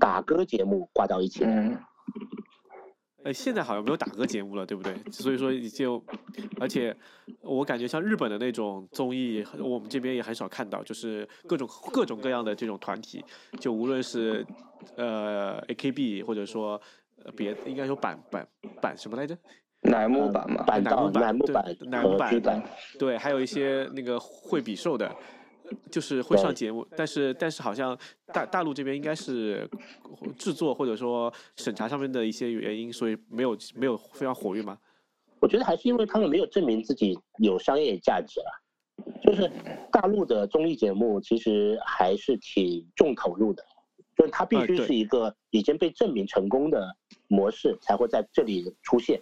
[0.00, 1.44] 打歌节目挂到一起。
[1.44, 1.76] 嗯
[3.26, 4.94] 呃，现在好像没有打歌节目了，对不对？
[5.10, 6.00] 所以说就，
[6.60, 6.96] 而且
[7.40, 13.24] 我感觉像日本的那种综艺，我们这边也很少看到，就是各种各种各样的这种团体，
[13.58, 14.46] 就无论是
[14.94, 16.80] 呃 AKB 或者说
[17.24, 18.46] 呃别应该说板板
[18.80, 19.36] 板什么来着？
[19.80, 22.62] 乃木坂嘛，板道、乃木坂对乃木坂乃木坂和剧版，
[22.96, 25.14] 对，还有一些那个会比寿的，呃
[25.90, 27.96] 就是会上节目，但是但是好像
[28.32, 29.68] 大大陆这边应该是
[30.38, 34.78] 制作或者说审查上面的一些原因，所以没有没有非常活跃吗。
[35.40, 38.50] 我觉得还是因为他们没有证明自己有商业价值啊。
[39.22, 39.50] 就是
[39.92, 43.62] 大陆的综艺节目其实还是挺重投入的，
[44.16, 46.96] 就是它必须是一个已经被证明成功的
[47.28, 49.20] 模式才会在这里出现。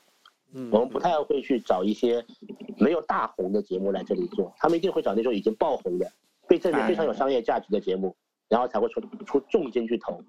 [0.53, 2.25] 嗯，我们不太会去找一些
[2.79, 6.11] 没有大红的节目来这里做，他们一定会找那种已经爆红的、
[6.49, 8.15] 被证明非常有商业价值的节目，
[8.49, 10.23] 然后才会出出重金去投。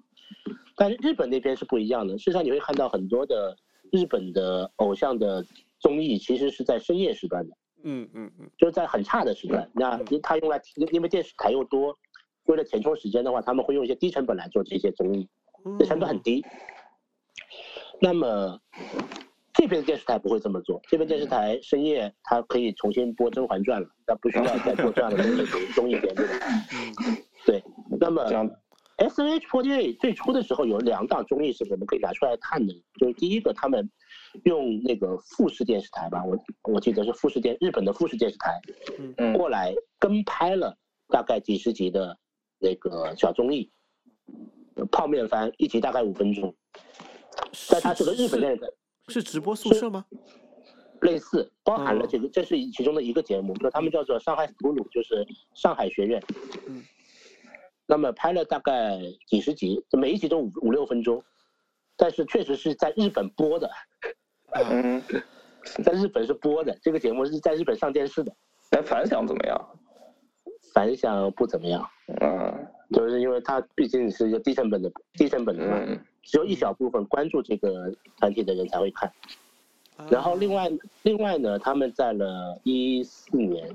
[0.76, 3.56] 但是日本那边是不一样的，事实上你会看到很多的
[3.92, 5.44] 日本的偶像的
[5.78, 9.70] 综艺其实是在深夜时段的，嗯嗯嗯就是在很差的时段。
[9.74, 10.60] 那他用来
[10.92, 11.96] 因为电视台又多，
[12.44, 15.28] 为了填充时间的话，他们会用一些低成本来做这些综艺。
[15.64, 16.44] 嗯，这成本很低。
[17.98, 18.60] 那么
[19.66, 26.22] 这边电视台不会这么做，这边电视台深夜它可以重新播《甄嬛传》了，它不需要再做这样的综艺综艺节目
[27.44, 27.60] 对，
[27.98, 28.48] 那么这样。
[28.98, 33.90] S N H 4 8最初的时候有两档综艺是我们可以拿出来看的，就是第一个他们
[34.44, 36.38] 用那个富士电视台吧，我
[36.72, 38.60] 我记得是富士电日本的富士电视台
[39.18, 39.32] 嗯。
[39.32, 42.16] 过来跟拍了大概几十集的
[42.60, 43.68] 那个小综艺，
[44.92, 46.54] 泡面番一集大概五分钟，
[47.68, 48.68] 但它是个日本电视台。
[49.08, 50.04] 是直播宿舍吗？
[51.02, 56.22] 类似，包含了哦这个，这是其中的一个节目，就他们叫做上海 school，就是上海学院。
[56.66, 56.82] 嗯。
[57.88, 61.22] 那么拍了大概几十集，每一集都五五六分钟，
[61.96, 63.70] 但是确实是在日本播的，
[64.54, 65.00] 嗯，
[65.84, 68.34] 在日本是播的，这个节目是在日本上电视的，
[68.70, 69.78] 哎，反响怎么样？
[70.74, 71.88] 反响不怎么样，
[72.20, 79.10] 嗯就是因为它毕竟是一个低成本的低成本的嘛，嗯只有一小部分关注这个团体的人才会看。
[80.10, 80.70] 然后另外
[81.04, 83.74] 另外呢，他们在了一四年，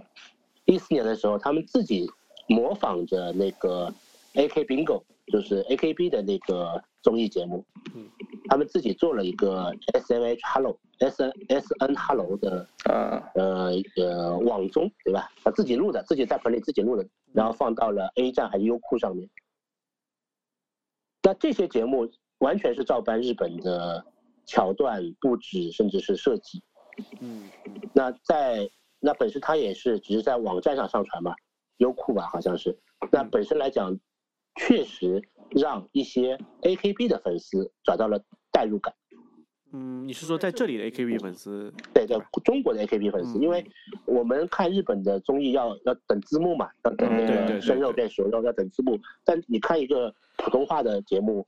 [0.66, 2.08] 一四年的时候，他们自己
[2.48, 3.92] 模仿着那个
[4.36, 8.08] AK Bingo，就是 AKB 的那个综艺节目，嗯
[8.50, 15.32] 他们自己做了一个 SMH Hello S N S N Hello 的嗯呃呃网综，对吧？
[15.44, 19.28] 他自己录的，自己在棚里自己录的，然后放到了 A 站还是优酷上面。
[21.24, 22.08] 那这些节目
[22.42, 24.06] 完全是照搬日本的
[24.46, 26.62] 桥段、布置，甚至是设计。
[27.22, 27.50] 嗯
[27.94, 31.34] 那在那本身它也是只是在网站上上传嘛，
[31.78, 32.78] 优酷吧好像是。
[33.12, 33.98] 那本身来讲，
[34.60, 38.94] 确实让一些 AKB 的粉丝找到了代入感。
[39.74, 41.74] 嗯，你是说在这里的 AKB 粉丝？
[41.94, 43.66] 对对，中国的 AKB 粉丝，嗯因为
[44.06, 49.00] 我们看日本的综艺要要等字幕嘛，要等对对生肉变熟肉要等字幕。
[49.24, 51.46] 但你看一个普通话的节目，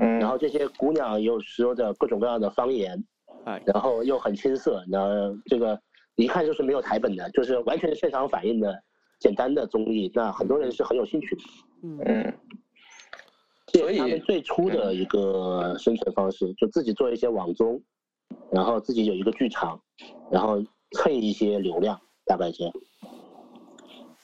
[0.00, 3.02] 嗯，然后这些姑娘又说着各种各样的方言，
[3.44, 5.80] 哎，然后又很青涩，然后这个
[6.16, 8.82] 一看就是没有台本的，就是完全是现场反应的
[9.18, 11.42] 简单的综艺，那很多人是很有兴趣的。
[11.82, 12.34] 嗯嗯
[13.72, 17.82] 所以这是他们最初的一个生存方式，就自己做一些网综，
[18.50, 19.80] 然后自己有一个剧场，
[20.30, 20.62] 然后
[20.92, 22.72] 蹭一些流量，大概这样。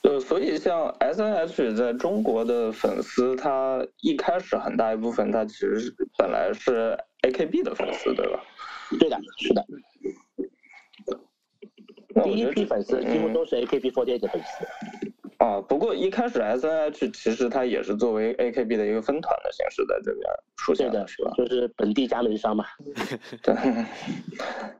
[0.03, 8.41] 呃，所以像 S N H 在中国的粉丝，他一开始很大一部分，他其实是本来是 A K B 的粉丝，对吧？
[8.97, 9.65] 对的，是的，
[12.23, 14.65] 第一批粉丝几乎嗯都是 AKB48 的粉丝。
[15.39, 21.31] 啊，不过一开始 S N H 其实它也是作为 A K B 的一个分团的形式在这边出现的，是吧？
[21.37, 22.65] 就是本地加盟商嘛。
[23.41, 23.55] 对，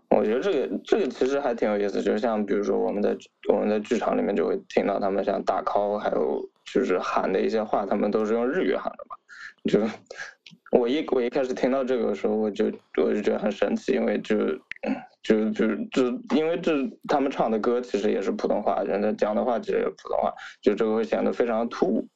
[0.09, 3.15] 我我觉得这个这个其实还挺有意思，就是像比如说我们在
[3.47, 9.15] 我们在剧场里面就会听到他们像大 call，还有就是喊的一些话，他们都是用日语喊的嘛。
[9.63, 9.79] 就
[10.77, 12.65] 我一我一开始听到这个的时候，我就
[13.01, 14.35] 我就觉得很神奇，因为就
[15.21, 16.73] 就就是就因为这
[17.07, 22.07] 他们唱的歌其实也是普通话，人家讲的话其实也是普通话，就这个会显得非常突兀。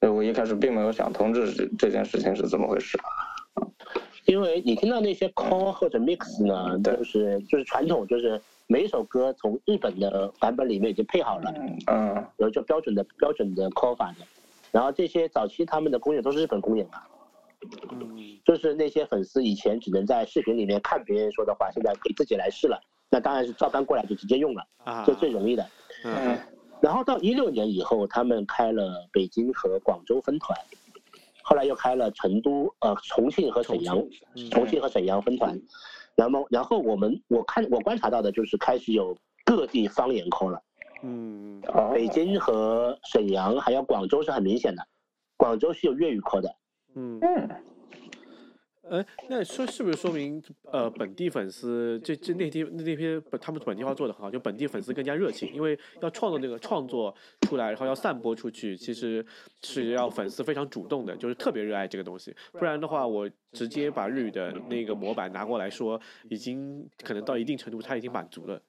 [0.00, 2.98] 我一开始并没有想通这这这件事情是怎么回事。
[4.26, 11.52] 因为你听到那些 call 或者 mix 呢，就是就是传统，就是每一首歌从日本的版本里面已经配好了，
[11.86, 14.26] 嗯，然后就标准的标准的 call 法的，
[14.70, 17.00] 然后这些早期他们的公演都是日本公演嘛，
[17.90, 22.80] 嗯，就是那些粉丝以前只能在视频里面看别人说的话，现在可以自己来试了，
[23.10, 25.66] 那当然是照搬过来就直接用了，啊，这最容易的。
[26.04, 26.38] 嗯。
[26.80, 30.56] 然后到一六年以后，他们开了北京和广州分团，
[31.42, 33.98] 后来又开了成都、呃重庆和沈阳，
[34.36, 34.48] 嗯。
[34.50, 35.60] 重庆和沈阳分团，
[36.14, 40.62] 然后然后我们我看我观察到的就是开始有各地方言 call 了，
[41.02, 41.60] 嗯。
[41.66, 44.86] 哦，北京和沈阳还有广州是很明显的，
[45.36, 46.54] 广州是有粤语 call 的，
[46.94, 47.48] 嗯，嗯，
[48.82, 59.24] 呃，那说是不是说明呃本地粉丝这这那批那批本他们本地化做的很好，就本地粉丝更加热情，因为要创作那个创作出来，然后要散播出去，其实
[59.62, 68.60] 是要粉丝非常主动的，就是特别热爱这个东西，不然的话，我直接把日语的那个模板拿过来说，已经可能到一定程度他已经满足了。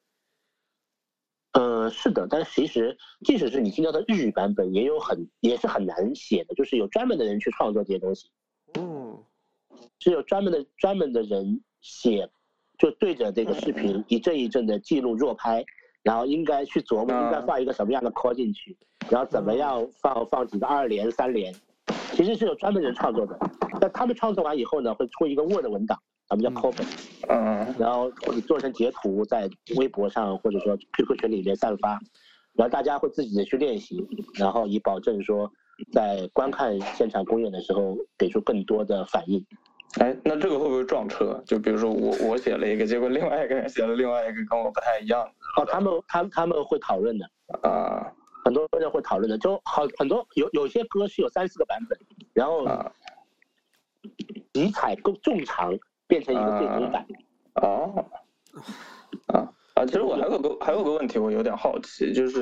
[1.54, 8.30] 呃是的，但是其实即使是你听到的日语版本，也有很也是很难写的，就是有专门的人去创作这些东西。
[8.78, 9.18] 嗯
[10.00, 12.30] 是有专门的专门的人写，
[12.78, 15.64] 就对着这个视频一阵一阵的记录弱拍，
[16.04, 18.78] 然后应该去琢磨啊应该放一个什么样的 call 进去，
[19.10, 21.54] 然后怎么样放放几个二连三连，
[22.14, 23.38] 其实是有专门人创作的。
[23.82, 26.53] 那他们创作完以后呢，会出一个 Word 文档，咱们叫嗯。
[26.53, 26.88] call 本，
[27.30, 27.75] 嗯。
[27.80, 31.99] 然后或者做成截图在微博上或者说 QQ 群里面散发，
[32.53, 34.05] 然后大家会自己的去练习，
[34.36, 35.51] 然后以保证说
[35.91, 39.43] 在观看现场公演的时候给出更多的反应。
[39.99, 41.41] 哎，那这个会不会撞车？
[41.47, 45.27] 就比如说我我写了一个，结果另外一个人写了另外一个跟我不太一样
[45.57, 48.13] 哦，他们他们他们会讨论的，的啊。
[48.45, 51.97] 很多人会讨论的，就好很多有有些歌是有三四个版本，
[52.34, 52.91] 然后啊。
[54.53, 55.77] 集采够众长
[56.10, 57.05] 变成一个最终版。
[57.53, 58.05] 哦
[59.28, 59.86] 啊啊！
[59.86, 62.39] 其实我还有个还有个问题，我有点好奇，就是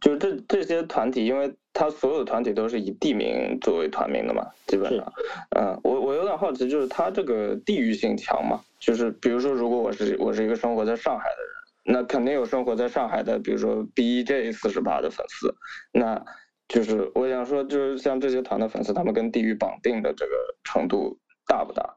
[0.00, 5.12] 就是这这些团体，因为它所有的团体都是以地名作为团名的嘛，基本上，
[5.56, 8.58] 嗯，我我有点好奇，就是它这个地域性强嘛？
[8.80, 15.54] 就是比如说，如果我是我是一个生活在上海的人，那肯定有生活在上海的，比如说 BEJ 四十八的粉丝，
[15.92, 16.24] 那
[16.68, 20.32] 就是我想说，就是像这些团的粉丝，他们跟地域绑定的这个
[20.64, 21.96] 程度大不大？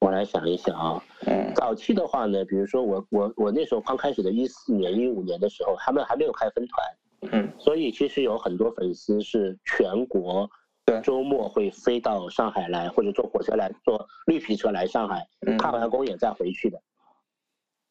[0.00, 1.52] 我来想一想啊，嗯。
[1.54, 7.52] 早期的话呢，比如说我我我那时候刚开始的一四年一五年的时候，他们还没有开分团，嗯。
[7.58, 10.50] 所以其实有很多粉丝是全国
[10.86, 11.00] 对。
[11.02, 15.58] 周末会飞到上海来，或者坐火车来，坐绿皮车来上海嗯。
[15.58, 16.80] 看完公演再回去的。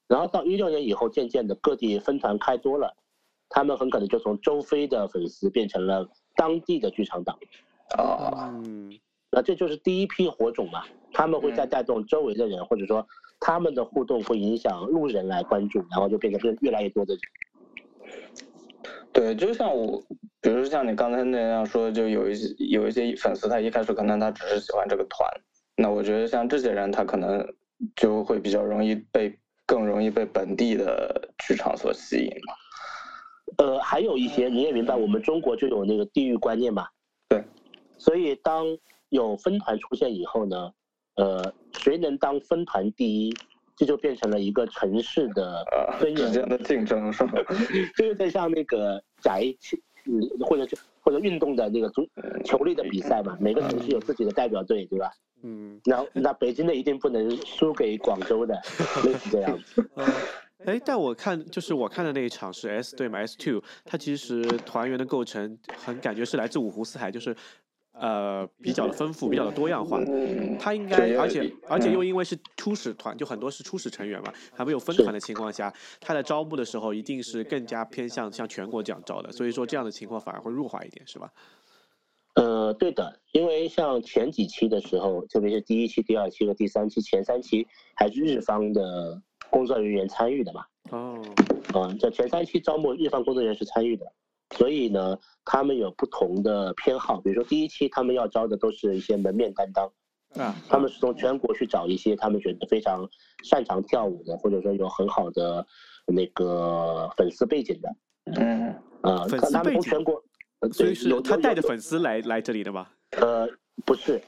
[0.08, 2.98] 然后到一六年以后，渐渐的各地分团开多了，
[3.50, 7.38] 他们很可能就从周飞的粉丝变成了当地的剧场党。
[7.96, 8.98] 啊嗯。
[9.32, 10.84] 那这就是第一批火种嘛，
[11.20, 13.06] 他们会再带动周围的人，或者说
[13.42, 17.22] 他们的互动会影响路人来关注，然后就变成越越来越多的人。
[19.12, 20.02] 对，就像我，
[20.40, 25.30] 比如说像你刚才那样说，就有一些有一些粉丝，他一开始可能他只是喜欢这个团，
[25.76, 27.46] 那我觉得像这些人，他可能
[27.98, 32.54] 就会比较容易被更容易被本地的剧场所吸引嘛。
[33.58, 36.88] 呃，还有一些你也明白，我们中国就有那个地域观念嘛。
[37.28, 37.44] 对。
[37.98, 38.66] 所以当
[39.10, 40.72] 有分团出现以后呢，
[41.20, 43.36] 呃，谁能当分团第一，
[43.76, 47.34] 这就变成了一个城市的呃，尊严之间的竞争是吧？
[47.98, 52.08] 就有点像那个甲 A 七，嗯，或者是或者运动的那个足
[52.46, 55.12] 球类的比赛嘛，每个城市有自己的代表队，对吧？
[55.44, 55.80] 嗯。
[55.84, 58.56] 然后那北京的一定不能输给广州的，
[59.04, 59.90] 类似这样子。
[59.96, 60.06] 呃，
[60.66, 67.36] 哎，但我看就是我看的那一场是 S 队嘛，S two，它其实团员的构成很感觉是来自五湖四海，就是
[68.00, 70.00] 呃比较的丰富，比较的多样化。
[70.08, 81.32] 嗯，它应该，而且而且嗯又因为是初始团，就很多是初始成员嘛，还没有分团的情况下，他在招募的时候一定是更加偏向像全国这样招的，所以说这样的情况反而会弱化一点，是吧？
[82.36, 90.64] 呃，对的，因为像前几期的时候，特别是第一期、第二期和第三期，前三期还是日方的工作人员参与的嘛。
[90.92, 91.22] 哦，
[91.74, 94.06] 嗯，在前三期招募日方工作人员是参与的，
[94.56, 97.20] 所以呢，他们有不同的偏好。
[97.22, 99.92] 比如说第一期他们要招的都是一些门面担当，
[100.44, 103.08] 啊，他们是从全国去找一些他们觉得非常
[103.44, 105.66] 擅长跳舞的，或者说有很好的
[106.08, 107.96] 那个粉丝背景的，
[108.42, 108.76] 嗯。
[109.02, 110.24] 啊、粉他他们丝背景从全国，
[110.60, 112.86] 呃所以是有他带着粉丝来来这里的吗？
[113.12, 113.48] 呃
[113.86, 114.22] 不是，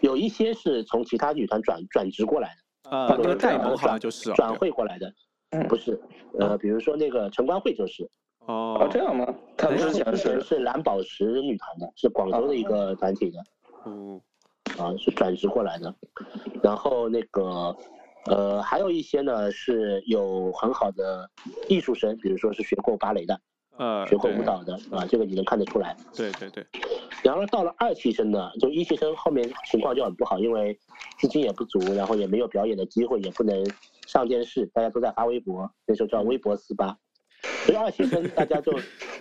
[0.00, 2.48] 有一些是从其他女团转转职过来
[2.82, 5.14] 的，呃，哦那个这样戴蒙好像就是哦转会过来的，
[5.50, 6.00] 嗯不是，
[6.40, 8.10] 呃，比如说那个陈冠慧就是，
[8.48, 9.26] 哦哦这样吗？
[9.56, 13.38] 他之前之前是是蓝宝石女团的，是广州的一个团体的，
[13.84, 14.20] 嗯
[14.78, 15.94] 啊，是转职过来的。
[16.62, 17.76] 然后那个，
[18.24, 21.28] 呃，还有一些呢是有很好的
[21.68, 23.38] 艺术生，比如说是学过芭蕾的，
[23.76, 25.94] 呃学过舞蹈的，啊，这个你能看得出来。
[26.16, 26.66] 对对对，
[27.22, 30.78] 然后到了二期生呢，就一期生后面情况就很不好，因为
[31.18, 33.62] 资金也不足，然后也没有表演的机会，也不能
[34.06, 36.96] 上电视，大家都在发微博，那时候叫微博四八。
[37.42, 38.72] 所以二期生大家就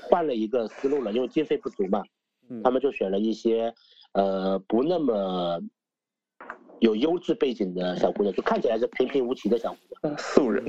[0.10, 2.04] 换了一个思路了，因为经费不足嘛，
[2.50, 3.74] 嗯他们就选了一些
[4.14, 5.60] 呃不那么
[6.80, 10.66] 有优质背景的小姑娘，就看起来是平平无奇的小姑娘， 嗯素人，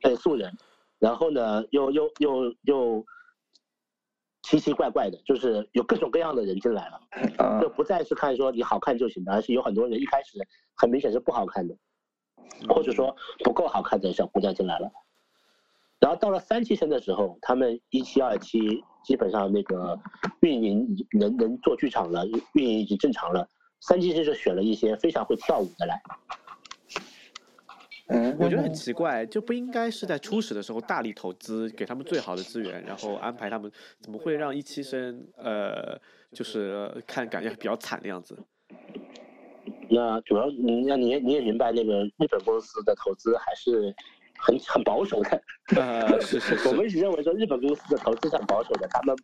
[0.00, 0.52] 对素人，
[0.98, 3.06] 然后呢又又又又
[4.42, 7.00] 奇奇怪怪的，就是有各种各样的人进来了。
[7.38, 10.38] 啊就不再是看说你好看就行了，而是有很多人一开始
[10.74, 11.76] 很明显是不好看的，
[12.68, 14.90] 或者说不够好看的小姑娘进来了。
[16.02, 18.58] 然后到了三期生的时候，他们一期、二期
[19.04, 19.96] 基本上那个
[20.40, 23.48] 运营已能能做剧场了，运营已经正常了。
[23.80, 26.02] 三期生就选了一些非常会跳舞的来，
[28.08, 35.96] 嗯，我觉得很奇怪，就不应该是在初始的时候大力投资，给他们最好的资源，然后安排他们，怎么会让一期生呃，
[36.32, 38.36] 就是看感觉比较惨的样子？
[39.88, 43.94] 那主要你那你也你也明白，那个日本公司的投资还是
[44.42, 45.42] 很很保守的。
[45.76, 49.16] 呃，是是我们是， 一直认为说日本公司的投资是很保守的，他们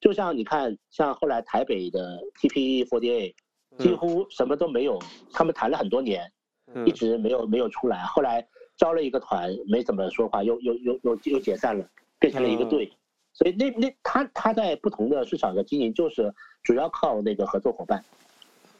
[0.00, 3.34] 就像你看，像后来台北的 TPE48
[3.78, 4.98] 几乎什么都没有，
[5.32, 6.30] 他们谈了很多年，
[6.74, 8.46] 嗯一直没有没有出来，后来
[8.76, 11.86] 招了一个团，没怎么说话，又又又又又解散了，
[12.18, 12.90] 变成了一个队。
[13.32, 18.02] 所以那那他他在不同的市场的经营，就是主要靠那个合作伙伴。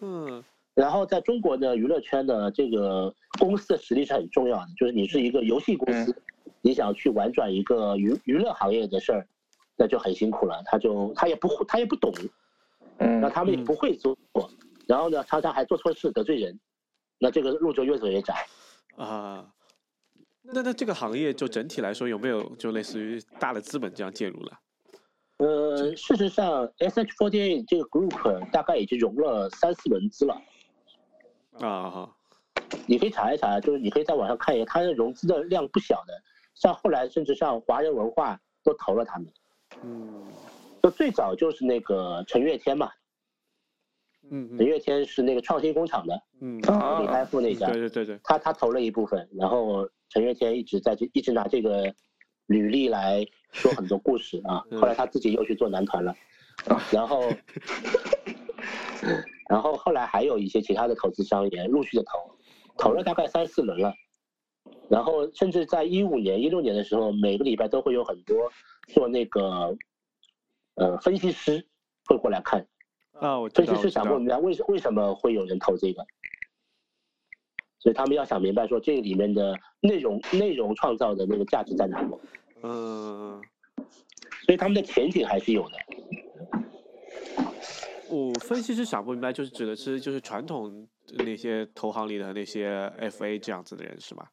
[0.01, 0.43] 嗯
[0.75, 6.15] 然后在中国的娱乐圈呢，这个公司的实力是很重要的，就是你是一个游戏公司，
[6.63, 9.27] 你想去玩转一个娱娱乐行业的事儿，
[9.77, 10.61] 那就很辛苦了。
[10.67, 12.13] 他就他也不会，他也不懂，
[12.99, 14.17] 嗯那他们也不会做，
[14.89, 16.59] 然后呢，常常还做错事得罪人，
[17.19, 18.35] 那这个路就越走越窄。
[18.97, 19.49] 啊。
[20.47, 24.59] 那那这个行业就整体来说有没有就类似于大的资本这样介入了？
[25.39, 30.37] 呃，事实上，S H Forty Eight 这个 group 大概已经融了三四轮资了。
[31.61, 31.91] 啊。
[31.91, 32.17] 哈，
[32.87, 36.15] 你可以查一查，就是你可以在网上看一下，它的融资的量不小的，
[36.55, 39.33] 像后来甚至像华人文化都投了他们。
[39.83, 40.25] 嗯。
[40.83, 42.91] 就最早就是那个陈月天嘛，
[44.31, 44.59] 嗯嗯。
[44.59, 47.67] 陈月天是那个创新工厂的嗯，啊李开复那家。
[47.69, 51.95] 对，对对对，他他投了一部分，然后陈月天一直在这一直拿这个
[52.49, 54.79] 履历来说很多故事啊， 嗯。
[54.79, 56.15] 后来他自己又去做男团了，
[56.93, 57.33] 然后
[59.49, 62.37] 然后后来还有一些其他的投资商也陆续的投，
[62.79, 63.93] 投了大概三四轮了，
[64.89, 68.51] 然后甚至在一五年、一六年的时候，每个礼拜都会有很多
[68.89, 69.77] 做那个
[70.77, 71.67] 呃分析师
[72.07, 72.67] 会过来看，
[73.13, 76.07] 啊，我，分析师想不明白为什为什么会有人投这个，
[77.79, 82.09] 所以他们要想明白说这个里面的内容内容创造的那个价值在哪里，
[82.63, 83.43] 嗯，
[84.47, 85.77] 所以他们的前景还是有的。
[88.15, 90.87] 我分析师想不明白，就是指的是就是传统
[91.19, 94.25] 那些投行里的那些 FA 这样子的人是吗？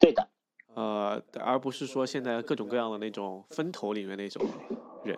[0.00, 0.28] 对的，
[0.74, 4.44] 呃，而不是说现在各种各样的那种分头里面那种
[5.04, 5.16] 人。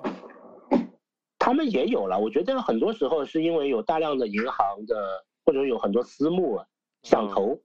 [1.38, 2.18] 他们也有了。
[2.18, 6.60] 我觉得很多时候是因为有大量的银行的或者有很多私募
[7.02, 7.58] 想投，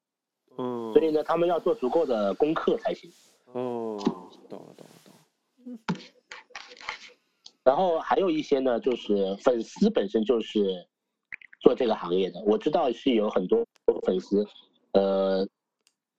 [0.57, 3.11] 嗯，所以呢，他们要做足够的功课才行。
[3.47, 3.97] 哦，
[4.49, 6.18] 懂了懂了懂了。
[7.69, 10.59] 然后还有一些呢，就是粉丝本身就是
[11.61, 12.41] 做这个行业的。
[12.41, 13.63] 我知道是有很多
[14.03, 14.43] 粉丝，
[14.93, 15.47] 呃，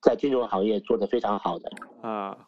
[0.00, 1.68] 在金融行业做的非常好的。
[2.08, 2.46] 啊，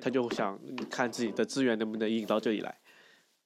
[0.00, 0.56] 他就想
[0.88, 2.78] 看自己的资源能不能引到这里来。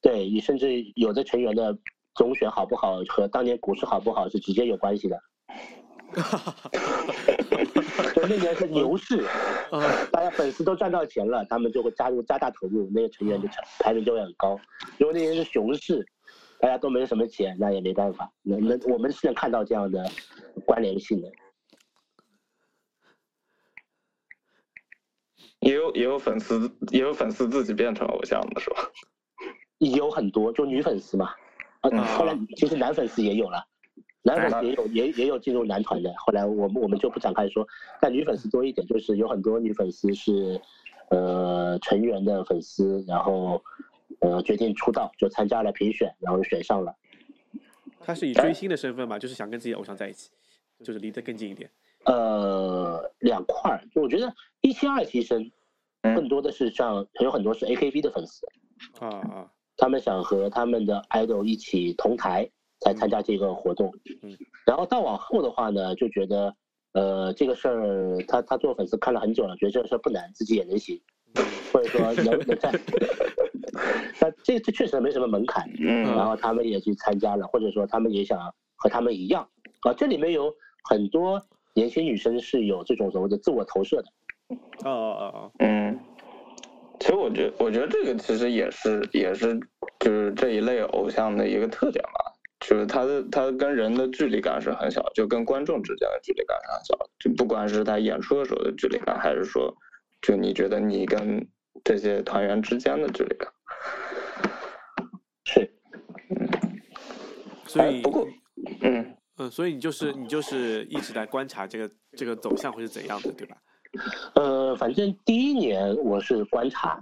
[0.01, 1.75] 对你甚至有的成员的
[2.13, 5.19] 总选好不好和当年股市好不好是直接有关系的。
[8.23, 9.17] 就那年是牛市，
[9.69, 14.57] 啊，大家粉丝都赚到钱了，他们就会加入加大投入，那个成员就成排名就会很高。
[14.97, 16.05] 如果那年是熊市，
[16.57, 18.31] 大家都没什么钱，那也没办法。
[18.41, 20.09] 那那我们是能看到这样的
[20.65, 21.29] 关联性的。
[25.59, 28.89] 也有也有粉丝也有粉丝自己变成偶像的是吧？
[29.79, 31.27] 有很多就女粉丝嘛，
[31.81, 33.65] 啊，嗯后来其实男粉丝也有了，
[34.23, 37.67] 男粉丝也有也也有进入男团的，后来我们我们就不展开说，
[37.99, 40.59] 但女粉丝多一点，就是有很多女粉丝是，
[41.09, 43.61] 呃成员的粉丝，然后
[44.19, 46.95] 呃决定出道，就参加了评选，然后选上了。
[47.99, 50.29] 他是以追星的身份嘛，就是想跟自己的偶像在一起，
[50.83, 51.69] 就是离得更近一点。
[52.05, 55.51] 呃，两块儿，就我觉得一期二期生，
[56.01, 58.45] 更多的是像有很多是 AKB 的粉丝，
[58.99, 62.49] 啊啊，他们想和他们的 idol 一起同台
[62.83, 63.91] 才参加这个活动。
[64.21, 66.53] 嗯，然后到往后的话呢，就觉得
[66.93, 70.99] 呃这个事儿他他做粉丝看了很久了，觉得这个事儿不难，自己也能行，
[71.71, 72.71] 或者说能能在，
[74.19, 75.67] 那这这确实没什么门槛。
[75.79, 79.47] 嗯然后他们也去参加了，或者说他们也想和他们一样
[79.81, 79.93] 啊。
[79.93, 80.53] 这里面有
[80.89, 81.41] 很多
[81.73, 84.05] 年轻女生是有这种所谓的自我投射的。
[84.83, 85.97] 哦哦哦嗯，
[86.99, 89.59] 其实我觉我觉得这个其实也是也是
[89.99, 92.32] 就是这一类偶像的一个特点吧，
[92.63, 99.75] 就是他的他跟人的距离感是很小，就跟观众之间的距离感是很小，就不管是他演出的时候的距离感，还是说
[100.21, 101.45] 就你觉得你跟
[101.83, 103.51] 这些团员之间的距离感。
[105.43, 105.69] 是，
[106.29, 106.49] 嗯，
[107.65, 108.25] 所以哎不过
[108.81, 113.57] 嗯嗯，所以你就是你就是一直在观察这个这个走向会是怎样的，对吧？
[114.35, 116.99] 呃，反正第一年我是观察，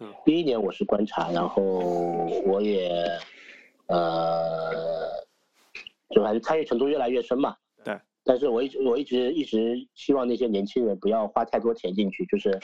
[0.00, 1.62] 嗯第一年我是观察，然后
[2.46, 3.06] 我也
[3.88, 5.10] 呃，
[6.10, 7.56] 就反正参与程度越来越深嘛。
[7.84, 7.98] 对。
[8.26, 12.58] 但是我一直我一直一直希望那些年轻人不要花太多钱进去，就是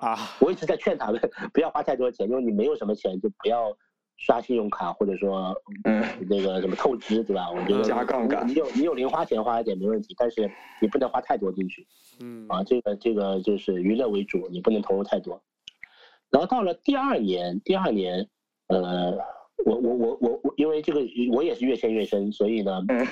[0.00, 1.20] 啊，我一直在劝他们
[1.54, 3.72] 不要花太多钱，因为你没有什么钱就不要
[4.16, 7.48] 刷信用卡或者说嗯那个什么透支，对吧？
[7.52, 11.86] 我觉得加杠杆你有你有零花钱花一点没问题，但是你不能花太多进去
[12.18, 12.64] 嗯啊。
[12.64, 15.40] 这个这个就是娱乐为主，你不能投入太多。
[16.30, 18.28] 然后到了第二年，第二年，
[18.66, 19.16] 呃，
[19.64, 21.00] 我我我我我，因为这个
[21.32, 23.06] 我也是越陷越深，所以呢，嗯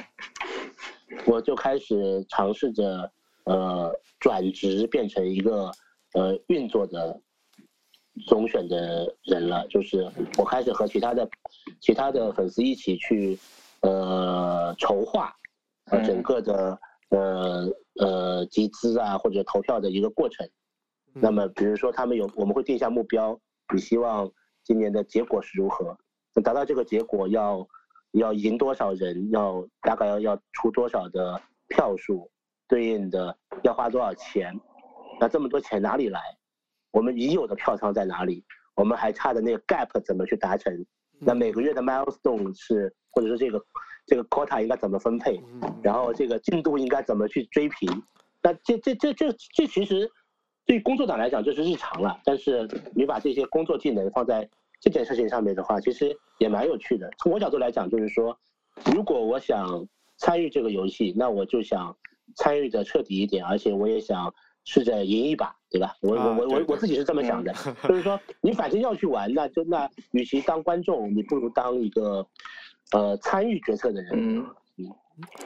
[1.26, 3.11] 我就开始尝试着
[3.44, 5.70] 呃转职变成一个
[6.14, 7.20] 呃运作的
[8.26, 11.28] 总选的人了，就是我开始和其他的
[11.80, 13.38] 其他的粉丝一起去
[13.82, 15.32] 呃筹划
[15.90, 16.78] 呃嗯整个的
[17.11, 17.70] 呃
[18.01, 20.46] 呃集资啊或者投票的一个过程。
[21.14, 23.38] 嗯那么比如说他们有我们会定下目标，
[23.74, 24.30] 你希望
[24.62, 25.96] 今年的结果是如何？
[26.39, 27.66] 那达到这个结果要
[28.12, 32.30] 要赢多少人，要大概要要出多少的票数，
[32.68, 34.57] 对应的要花多少钱？
[35.18, 36.20] 那这么多钱哪里来？
[36.93, 38.45] 我们已有的票仓在哪里？
[38.76, 40.72] 我们还差的那个 gap 怎么去达成？
[41.18, 43.61] 那每个月的 milestone 是，或者说这个
[44.07, 45.41] 这个 quota 应该怎么分配？
[45.61, 47.91] 嗯然后这个进度应该怎么去追平？
[48.41, 50.09] 那这这这这这其实
[50.64, 54.49] 对工作党来讲就是日常了，但是你把这些工作技能放在
[54.81, 57.11] 这件事情上面的话，其实也蛮有趣的。
[57.18, 58.39] 从我角度来讲，就是说，
[58.95, 61.97] 如果我想参与这个游戏，那我就想
[62.37, 64.33] 参与的彻底一点，而且我也想
[64.64, 65.97] 试着赢一把，对吧？
[66.01, 67.53] 我我我我我自己是这么想的，
[67.89, 72.26] 就是说你反正要去玩，那就那与其当观众，你不如当一个
[72.93, 74.12] 呃参与决策的人。
[74.14, 74.47] 嗯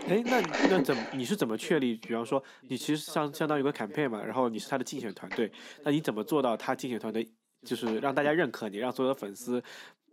[0.06, 1.94] 哎，那那怎么你是怎么确立？
[1.94, 5.50] 比方说，你其实相相当于一个 campaign 嘛，然后你是他的竞选团队，
[5.82, 7.26] 那你怎么做到他竞选团队
[7.64, 9.62] 就是让大家认可你，让所有的粉丝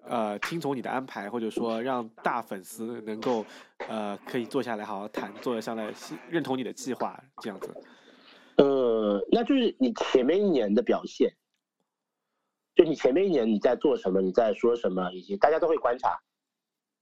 [0.04, 3.46] 呃听从你的安排，或者说让大粉丝能够
[3.88, 5.94] 呃可以坐下来好好谈，坐下来
[6.30, 7.74] 认同你的计划这样子？
[8.58, 11.34] 呃，那就是你前面一年的表现，
[12.76, 16.20] 就你前面一年你在做什么，你在说什么，以及大家都会观察。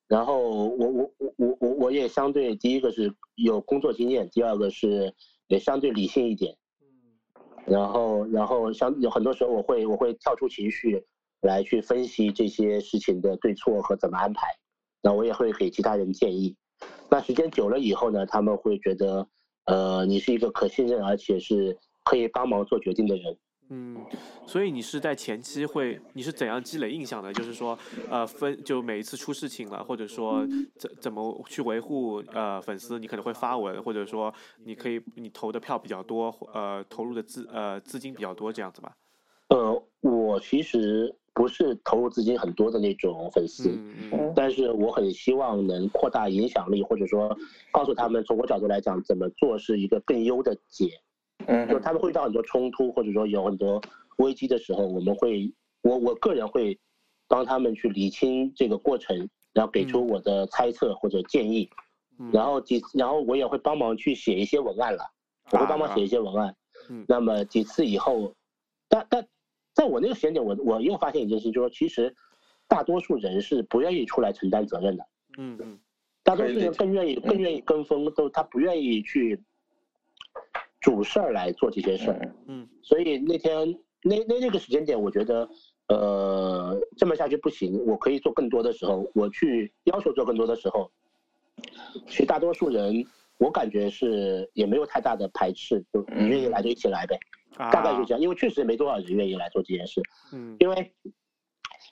[0.07, 5.13] 然后我我我我我我也相对第一个是有工作经验，第二个是
[5.47, 6.55] 也相对理性一点。
[7.67, 11.05] 然后然后像有很多时候我会我会跳出情绪
[11.41, 14.47] 来去分析这些事情的对错和怎么安排。
[15.03, 16.55] 那我也会给其他人建议。
[17.09, 19.27] 那时间久了以后呢，他们会觉得。
[19.69, 23.37] 呃，你是一个可信任而且是可以帮忙做决定的人。
[23.69, 23.97] 嗯，
[24.45, 27.33] 所以你是在前期会，你是怎样积累印象的？
[27.33, 27.77] 就是说，
[28.09, 30.47] 呃，分就每一次出事情了，或者说
[30.77, 38.95] 怎怎么去维护呃粉丝，你可能会发文，或者说你可以你投的票比较多，呃，投入的资呃资金比较多这样子吧？
[39.49, 43.77] 呃，我其实不是投入资金很多的那种粉丝，
[44.35, 47.37] 但是我很希望能扩大影响力，或者说
[47.71, 51.01] 告诉他们，从我角度来讲，怎么做是一个更优的解。
[51.47, 53.81] 就嗯他们会遇到很多冲突，或者说有很多
[54.17, 55.49] 危机的时候，我们会，
[55.81, 56.77] 我我个人会
[57.27, 61.69] 帮他们去理清这个过程，然后给出我的猜测或者建议，
[62.19, 65.03] 嗯，然后几，然后我也会帮忙去写一些文案了，
[65.51, 66.53] 我会帮忙写一些文案。
[66.89, 67.05] 嗯。
[67.07, 68.33] 那么几次以后，
[68.89, 69.25] 但但
[69.73, 72.13] 在我那个时间点，我我又发现一件事，就是说其实
[72.67, 75.07] 大多数人是不愿意出来承担责任的。
[75.37, 75.79] 嗯嗯
[76.23, 79.41] 大多数人更愿意更愿意跟风，都他不愿意去
[80.87, 82.33] 主事儿来做这些事儿。
[82.47, 85.49] 嗯所以那天那那那个时间点，我觉得
[85.89, 90.89] 呃这么下去不行，我可以做更多的时候，我去要求做更多的时候，
[92.07, 93.05] 其实大多数人
[93.37, 97.19] 我感觉是也没有太大的排斥，就你愿意来就一起来呗，
[97.57, 100.55] 啊，大概就这样，因为确实没多少人愿意来做这件事，嗯。
[100.59, 100.93] 因为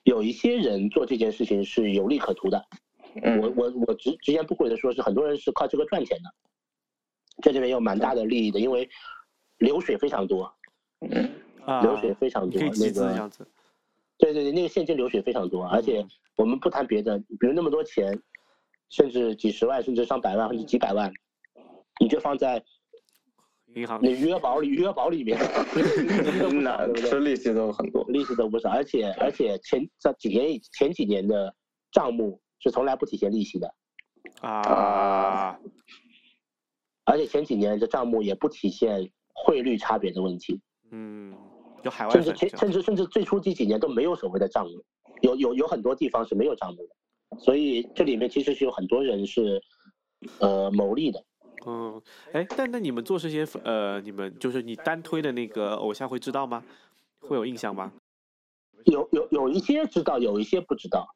[0.05, 2.63] 有一些人做这件事情是有利可图的，
[3.23, 3.41] 嗯。
[3.41, 6.33] 我我我直直言不讳的说，是很多人是靠这个赚钱的，
[7.41, 8.89] 这里面有蛮大的利益的，因为
[9.57, 10.53] 流水非常多，
[11.01, 11.29] 嗯。
[11.65, 13.43] 啊，流水非常多，那个样子，
[14.19, 16.05] 对对对，那个现金流水非常多，而且
[16.35, 18.21] 我们不谈别的，比如那么多钱，
[18.89, 21.11] 甚至几十万，甚至上百万，甚至几百万，
[21.99, 22.63] 你就放在
[23.73, 25.39] 银行你余额宝里，余额宝里面，
[26.61, 26.87] 那？
[26.93, 28.05] 吃利息都很多。
[28.09, 31.51] 利息都不少，而且而且前这几年以前几年的
[31.91, 33.73] 账目是从来不体现利息的，
[34.41, 35.57] 啊，
[37.05, 40.59] 而且前几年这账目也不体现汇率差别的问题，
[40.91, 41.33] 嗯，
[41.83, 44.83] 有海外甚至甚至甚至最初这几年都没有所谓的账目，
[45.21, 49.61] 有有有很多地方是没有账目的，所以这里面其实是有很多人是
[50.39, 51.23] 呃牟利的。
[51.67, 52.01] 嗯，
[52.33, 56.63] 哎，但那你们做这些呃，你们就是你单推的那个偶像会知道吗？
[57.21, 57.91] 会有印象吗？
[58.85, 61.07] 有有有一些知道，有一些不知道。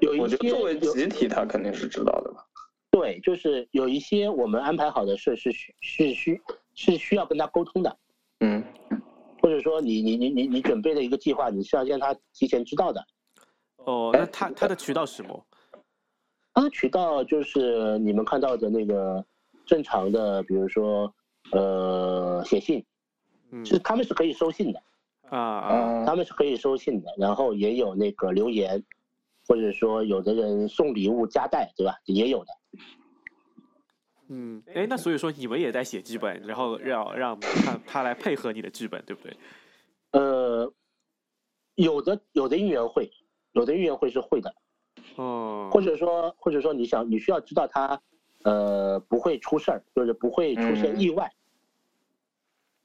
[0.00, 2.44] 有一我觉得些作为集体，他肯定是知道的吧？
[2.98, 6.42] 对，就是有一些我们安排好的事是需是需
[6.74, 7.96] 是需要跟他沟通的，
[8.40, 8.60] 嗯
[9.40, 13.06] 或者说你你你你你准备的一个计划，你是要让他提前知道的。
[13.76, 15.46] 哦，哎那他他的渠道是什么？
[16.52, 19.24] 他的，渠道就是你们看到的那个
[19.64, 21.14] 正常的，比如说
[21.52, 22.84] 呃写信，
[23.52, 24.82] 嗯是他们是可以收信的，
[25.28, 25.68] 啊啊
[26.00, 28.82] 啊他们是可以收信的，然后也有那个留言，
[29.46, 31.94] 或者说有的人送礼物加带，对吧？
[32.04, 32.57] 也有的。
[34.28, 39.36] 嗯，哎，那所以说你们也在写剧本，然后让让他他来配合你的剧本，对不对？
[40.12, 40.72] 呃，
[41.76, 43.10] 有的有的应援会，
[43.52, 44.54] 有的应援会是会的，
[45.16, 48.00] 哦，或者说或者说你想你需要知道他
[48.44, 51.32] 呃不会出事儿，就是不会出现意外，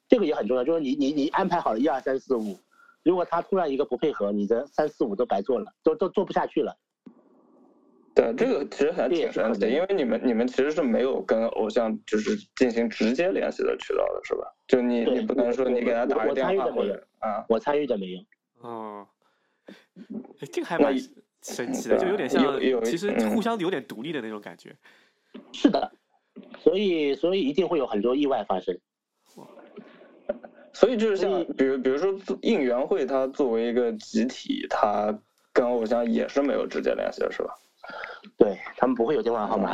[0.08, 0.64] 这个也很重要。
[0.64, 2.58] 就是你你你安排好了一二三四五，
[3.04, 6.78] 如果他突然一个不配合，你的三四五都白做了，都都做不下去了。
[8.16, 14.54] 对，这个其实还挺神奇的，因为你们你们其实是没有跟偶像就是进行直接联系的渠道的，是吧？
[14.68, 18.20] 就你你不能说你给他打个我我电话或者啊，我参与的没有。
[18.62, 19.08] 哦，
[19.68, 20.96] 哎这个还蛮
[21.42, 24.76] 神奇的，就有点像有其实嗯互相有点独立的那种感觉。
[25.52, 25.92] 是的，
[26.60, 28.78] 所以所以一定会有很多意外发生。
[30.72, 35.18] 所以就是像比如比如说应援会，它作为一个集体，它
[35.52, 37.56] 跟偶像也是没有直接联系的，是吧？
[38.38, 39.70] 对他们不会有电话号码。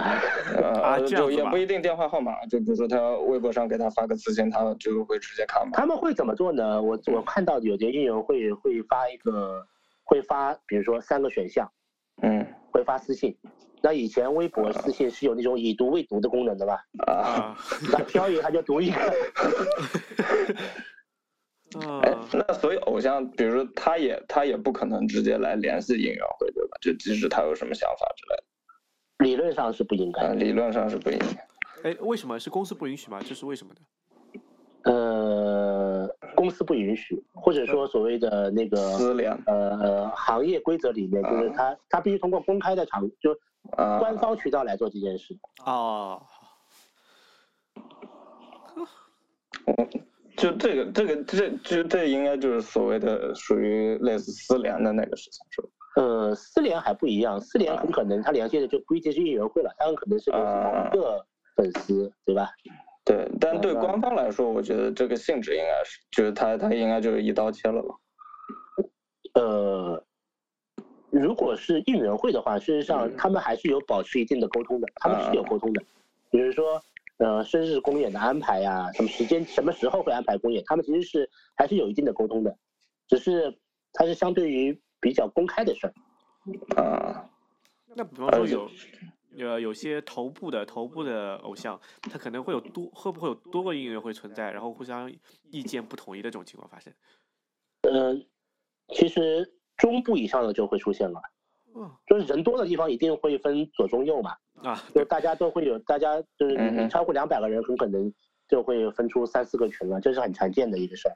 [0.81, 2.97] 啊就也不一定电话号码，就比如说他
[3.27, 5.71] 微博上给他发个私信，他就会直接看嘛。
[5.73, 6.81] 他们会怎么做呢？
[6.81, 9.65] 我我看到有些应用会会发一个，
[10.03, 11.69] 会发比如说三个选项，
[12.21, 13.37] 嗯会发私信。
[13.81, 16.83] 那以前微博私信是有那种已读未读的功能的吧？
[17.05, 17.57] 啊，啊，
[17.91, 18.97] 那飘一个他就读一个。
[22.03, 26.77] 哎啊，，那所以偶像，比如说他也他也不可能直接来联系应援会，对吧？
[26.81, 28.43] 就即使他有什么想法之类的，
[29.25, 30.33] 理论上是不应该。
[30.33, 31.89] 理论上是不应该。
[31.89, 33.19] 哎，为什么是公司不允许吗？
[33.23, 33.81] 这是为什么的？
[34.83, 43.37] 呃，公司不允许，或者说所谓的那个私联呃呃行业规则里面，就是他他必须通过公开的场，就
[43.77, 45.37] 啊，官方渠道来做这件事。
[45.65, 46.21] 哦，
[50.39, 55.67] 就这个这个这这这应该就是所谓的属于类似私联的那个事情，是吧？
[55.97, 61.25] 呃，私联还不一样，私联很可能他联系的就不一定是应援会了，他很可能是某一个
[61.55, 62.49] 粉丝，对吧？
[63.03, 67.95] 对，但对官方来说，我觉得这个性质应该是，就是他他应该就是一刀切了吧？
[69.33, 70.03] 呃，
[71.09, 75.83] 如果是应援会的话，事实上他们还是有保持一定的沟通的，他们是有沟通的，
[76.31, 76.81] 比如说。
[77.19, 82.57] 呃，生日公演的安排呀、什么时间、什么时候会安排公演，他们其实是还是有一定的沟通的，
[83.07, 83.57] 只是
[83.93, 85.93] 它是相对于比较公开的事儿。
[86.81, 87.29] 啊，
[87.95, 88.69] 那比方说有。
[89.37, 95.09] 呃，有些头部的头部的偶像，他可能会有多会不会有多个音乐会存在，然后互相
[95.51, 96.91] 意见不统一的这种情况发生？
[98.93, 101.21] 其实中部以上的就会出现了，
[101.75, 108.11] 嗯就是人多的地方一定会分左中右嘛，啊，就大家都会有，大家就是你超过两百个人，很可能
[108.47, 111.15] 就会分出三四个群了，这是很常见的一个事儿，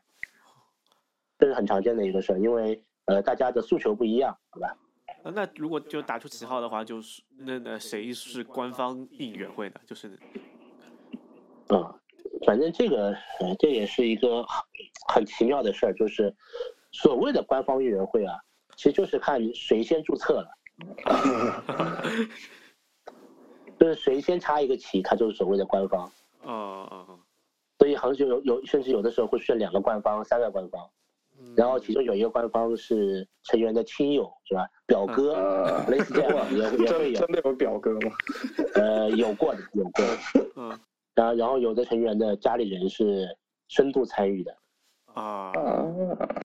[1.38, 4.78] 这是很常见的一个事儿，因为呃大家的诉求不一样，好吧？
[5.24, 9.80] 呃那如果就打出旗号的话，就是那那谁是官方应援会的？
[9.86, 10.20] 就是。
[11.70, 12.00] 嗯，
[12.46, 14.46] 反正这个呃这也是一个
[15.08, 16.36] 很奇妙的事儿，就是
[16.92, 18.36] 所谓的官方应援会啊，
[18.76, 20.50] 其实就是看谁先注册了，
[23.84, 26.10] 就是谁先插一个旗，他就是所谓的官方。
[26.44, 27.20] 哦哦哦，
[27.78, 30.90] 所以好像就有有甚至有的时候会出现两个官方、三个官方，
[31.38, 34.66] 嗯然后其中有一个官方是成员的亲友是吧？
[34.86, 38.12] 表哥，呃，类似这样的也 也会有真真，的有表哥吗？
[38.76, 40.18] 呃，有过的有过的。
[40.56, 40.80] 嗯
[41.14, 44.58] 然后然后有的成员的家里人是深度参与的，
[45.14, 46.42] 啊，啊，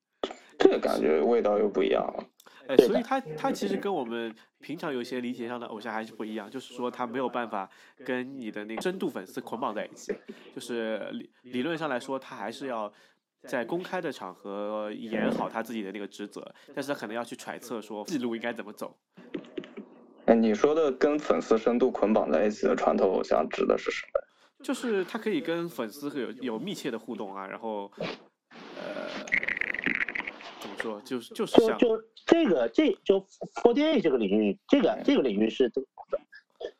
[0.57, 2.23] 这个感觉味道又不一样了。
[2.69, 7.67] 哎，所以他他其实跟我们平常有些理解上的偶像还是不一样，就是说他没有办法
[8.05, 10.13] 跟你的那个深度粉丝捆绑在一起，
[10.53, 12.91] 就是理理论上来说，他还是要
[13.47, 18.95] 在公开的场合演好他自己的那个职责，但是他可能要去揣测说记录应该怎么走。
[20.25, 24.21] 哎，你说的跟粉丝深度捆绑在一起的传统偶像指的是什么？
[24.63, 27.91] 就是他可以跟粉丝有有密切的互动啊，然后，
[28.51, 29.09] 呃，
[30.79, 33.19] 说，就是就是像就就这个这就
[33.61, 35.71] Forty Eight 这个领域，这个这个领域是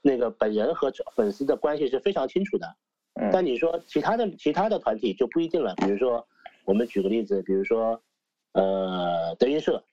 [0.02, 2.68] 那个本人和粉丝的关系是非常清楚的。
[3.16, 6.26] 嗯但你说其他的其他的团体就不一定了，比如说
[6.66, 8.02] 我们举个例子，比如说
[8.54, 9.84] 呃德云社，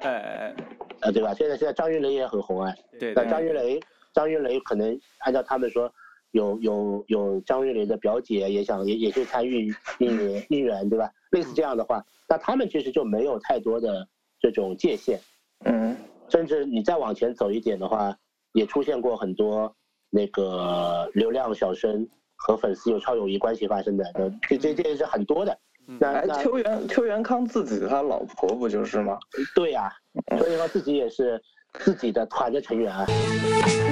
[0.00, 0.54] 哎，
[1.00, 1.34] 呃对吧？
[1.34, 3.80] 现在现在张云雷也很红啊，那对那张云雷
[4.12, 5.92] 张云雷可能按照他们说。
[6.32, 11.12] 有有有张云雷的表姐也想也也去参与应援应援对吧？
[11.32, 14.06] 类似这样的话，那他们其实就没有太多的
[14.40, 15.18] 这种界限，
[15.64, 15.96] 嗯
[16.28, 18.16] 甚至你再往前走一点的话，
[18.52, 19.74] 也出现过很多
[20.08, 25.58] 那个流量小生和粉丝有超友谊关系发生的，呃这这这也是很多的。
[25.98, 29.18] 那那邱元邱元康自己他老婆不就是吗？
[29.54, 29.92] 对呀、
[30.38, 31.42] 所以说自己也是
[31.80, 33.04] 自己的团的成员啊。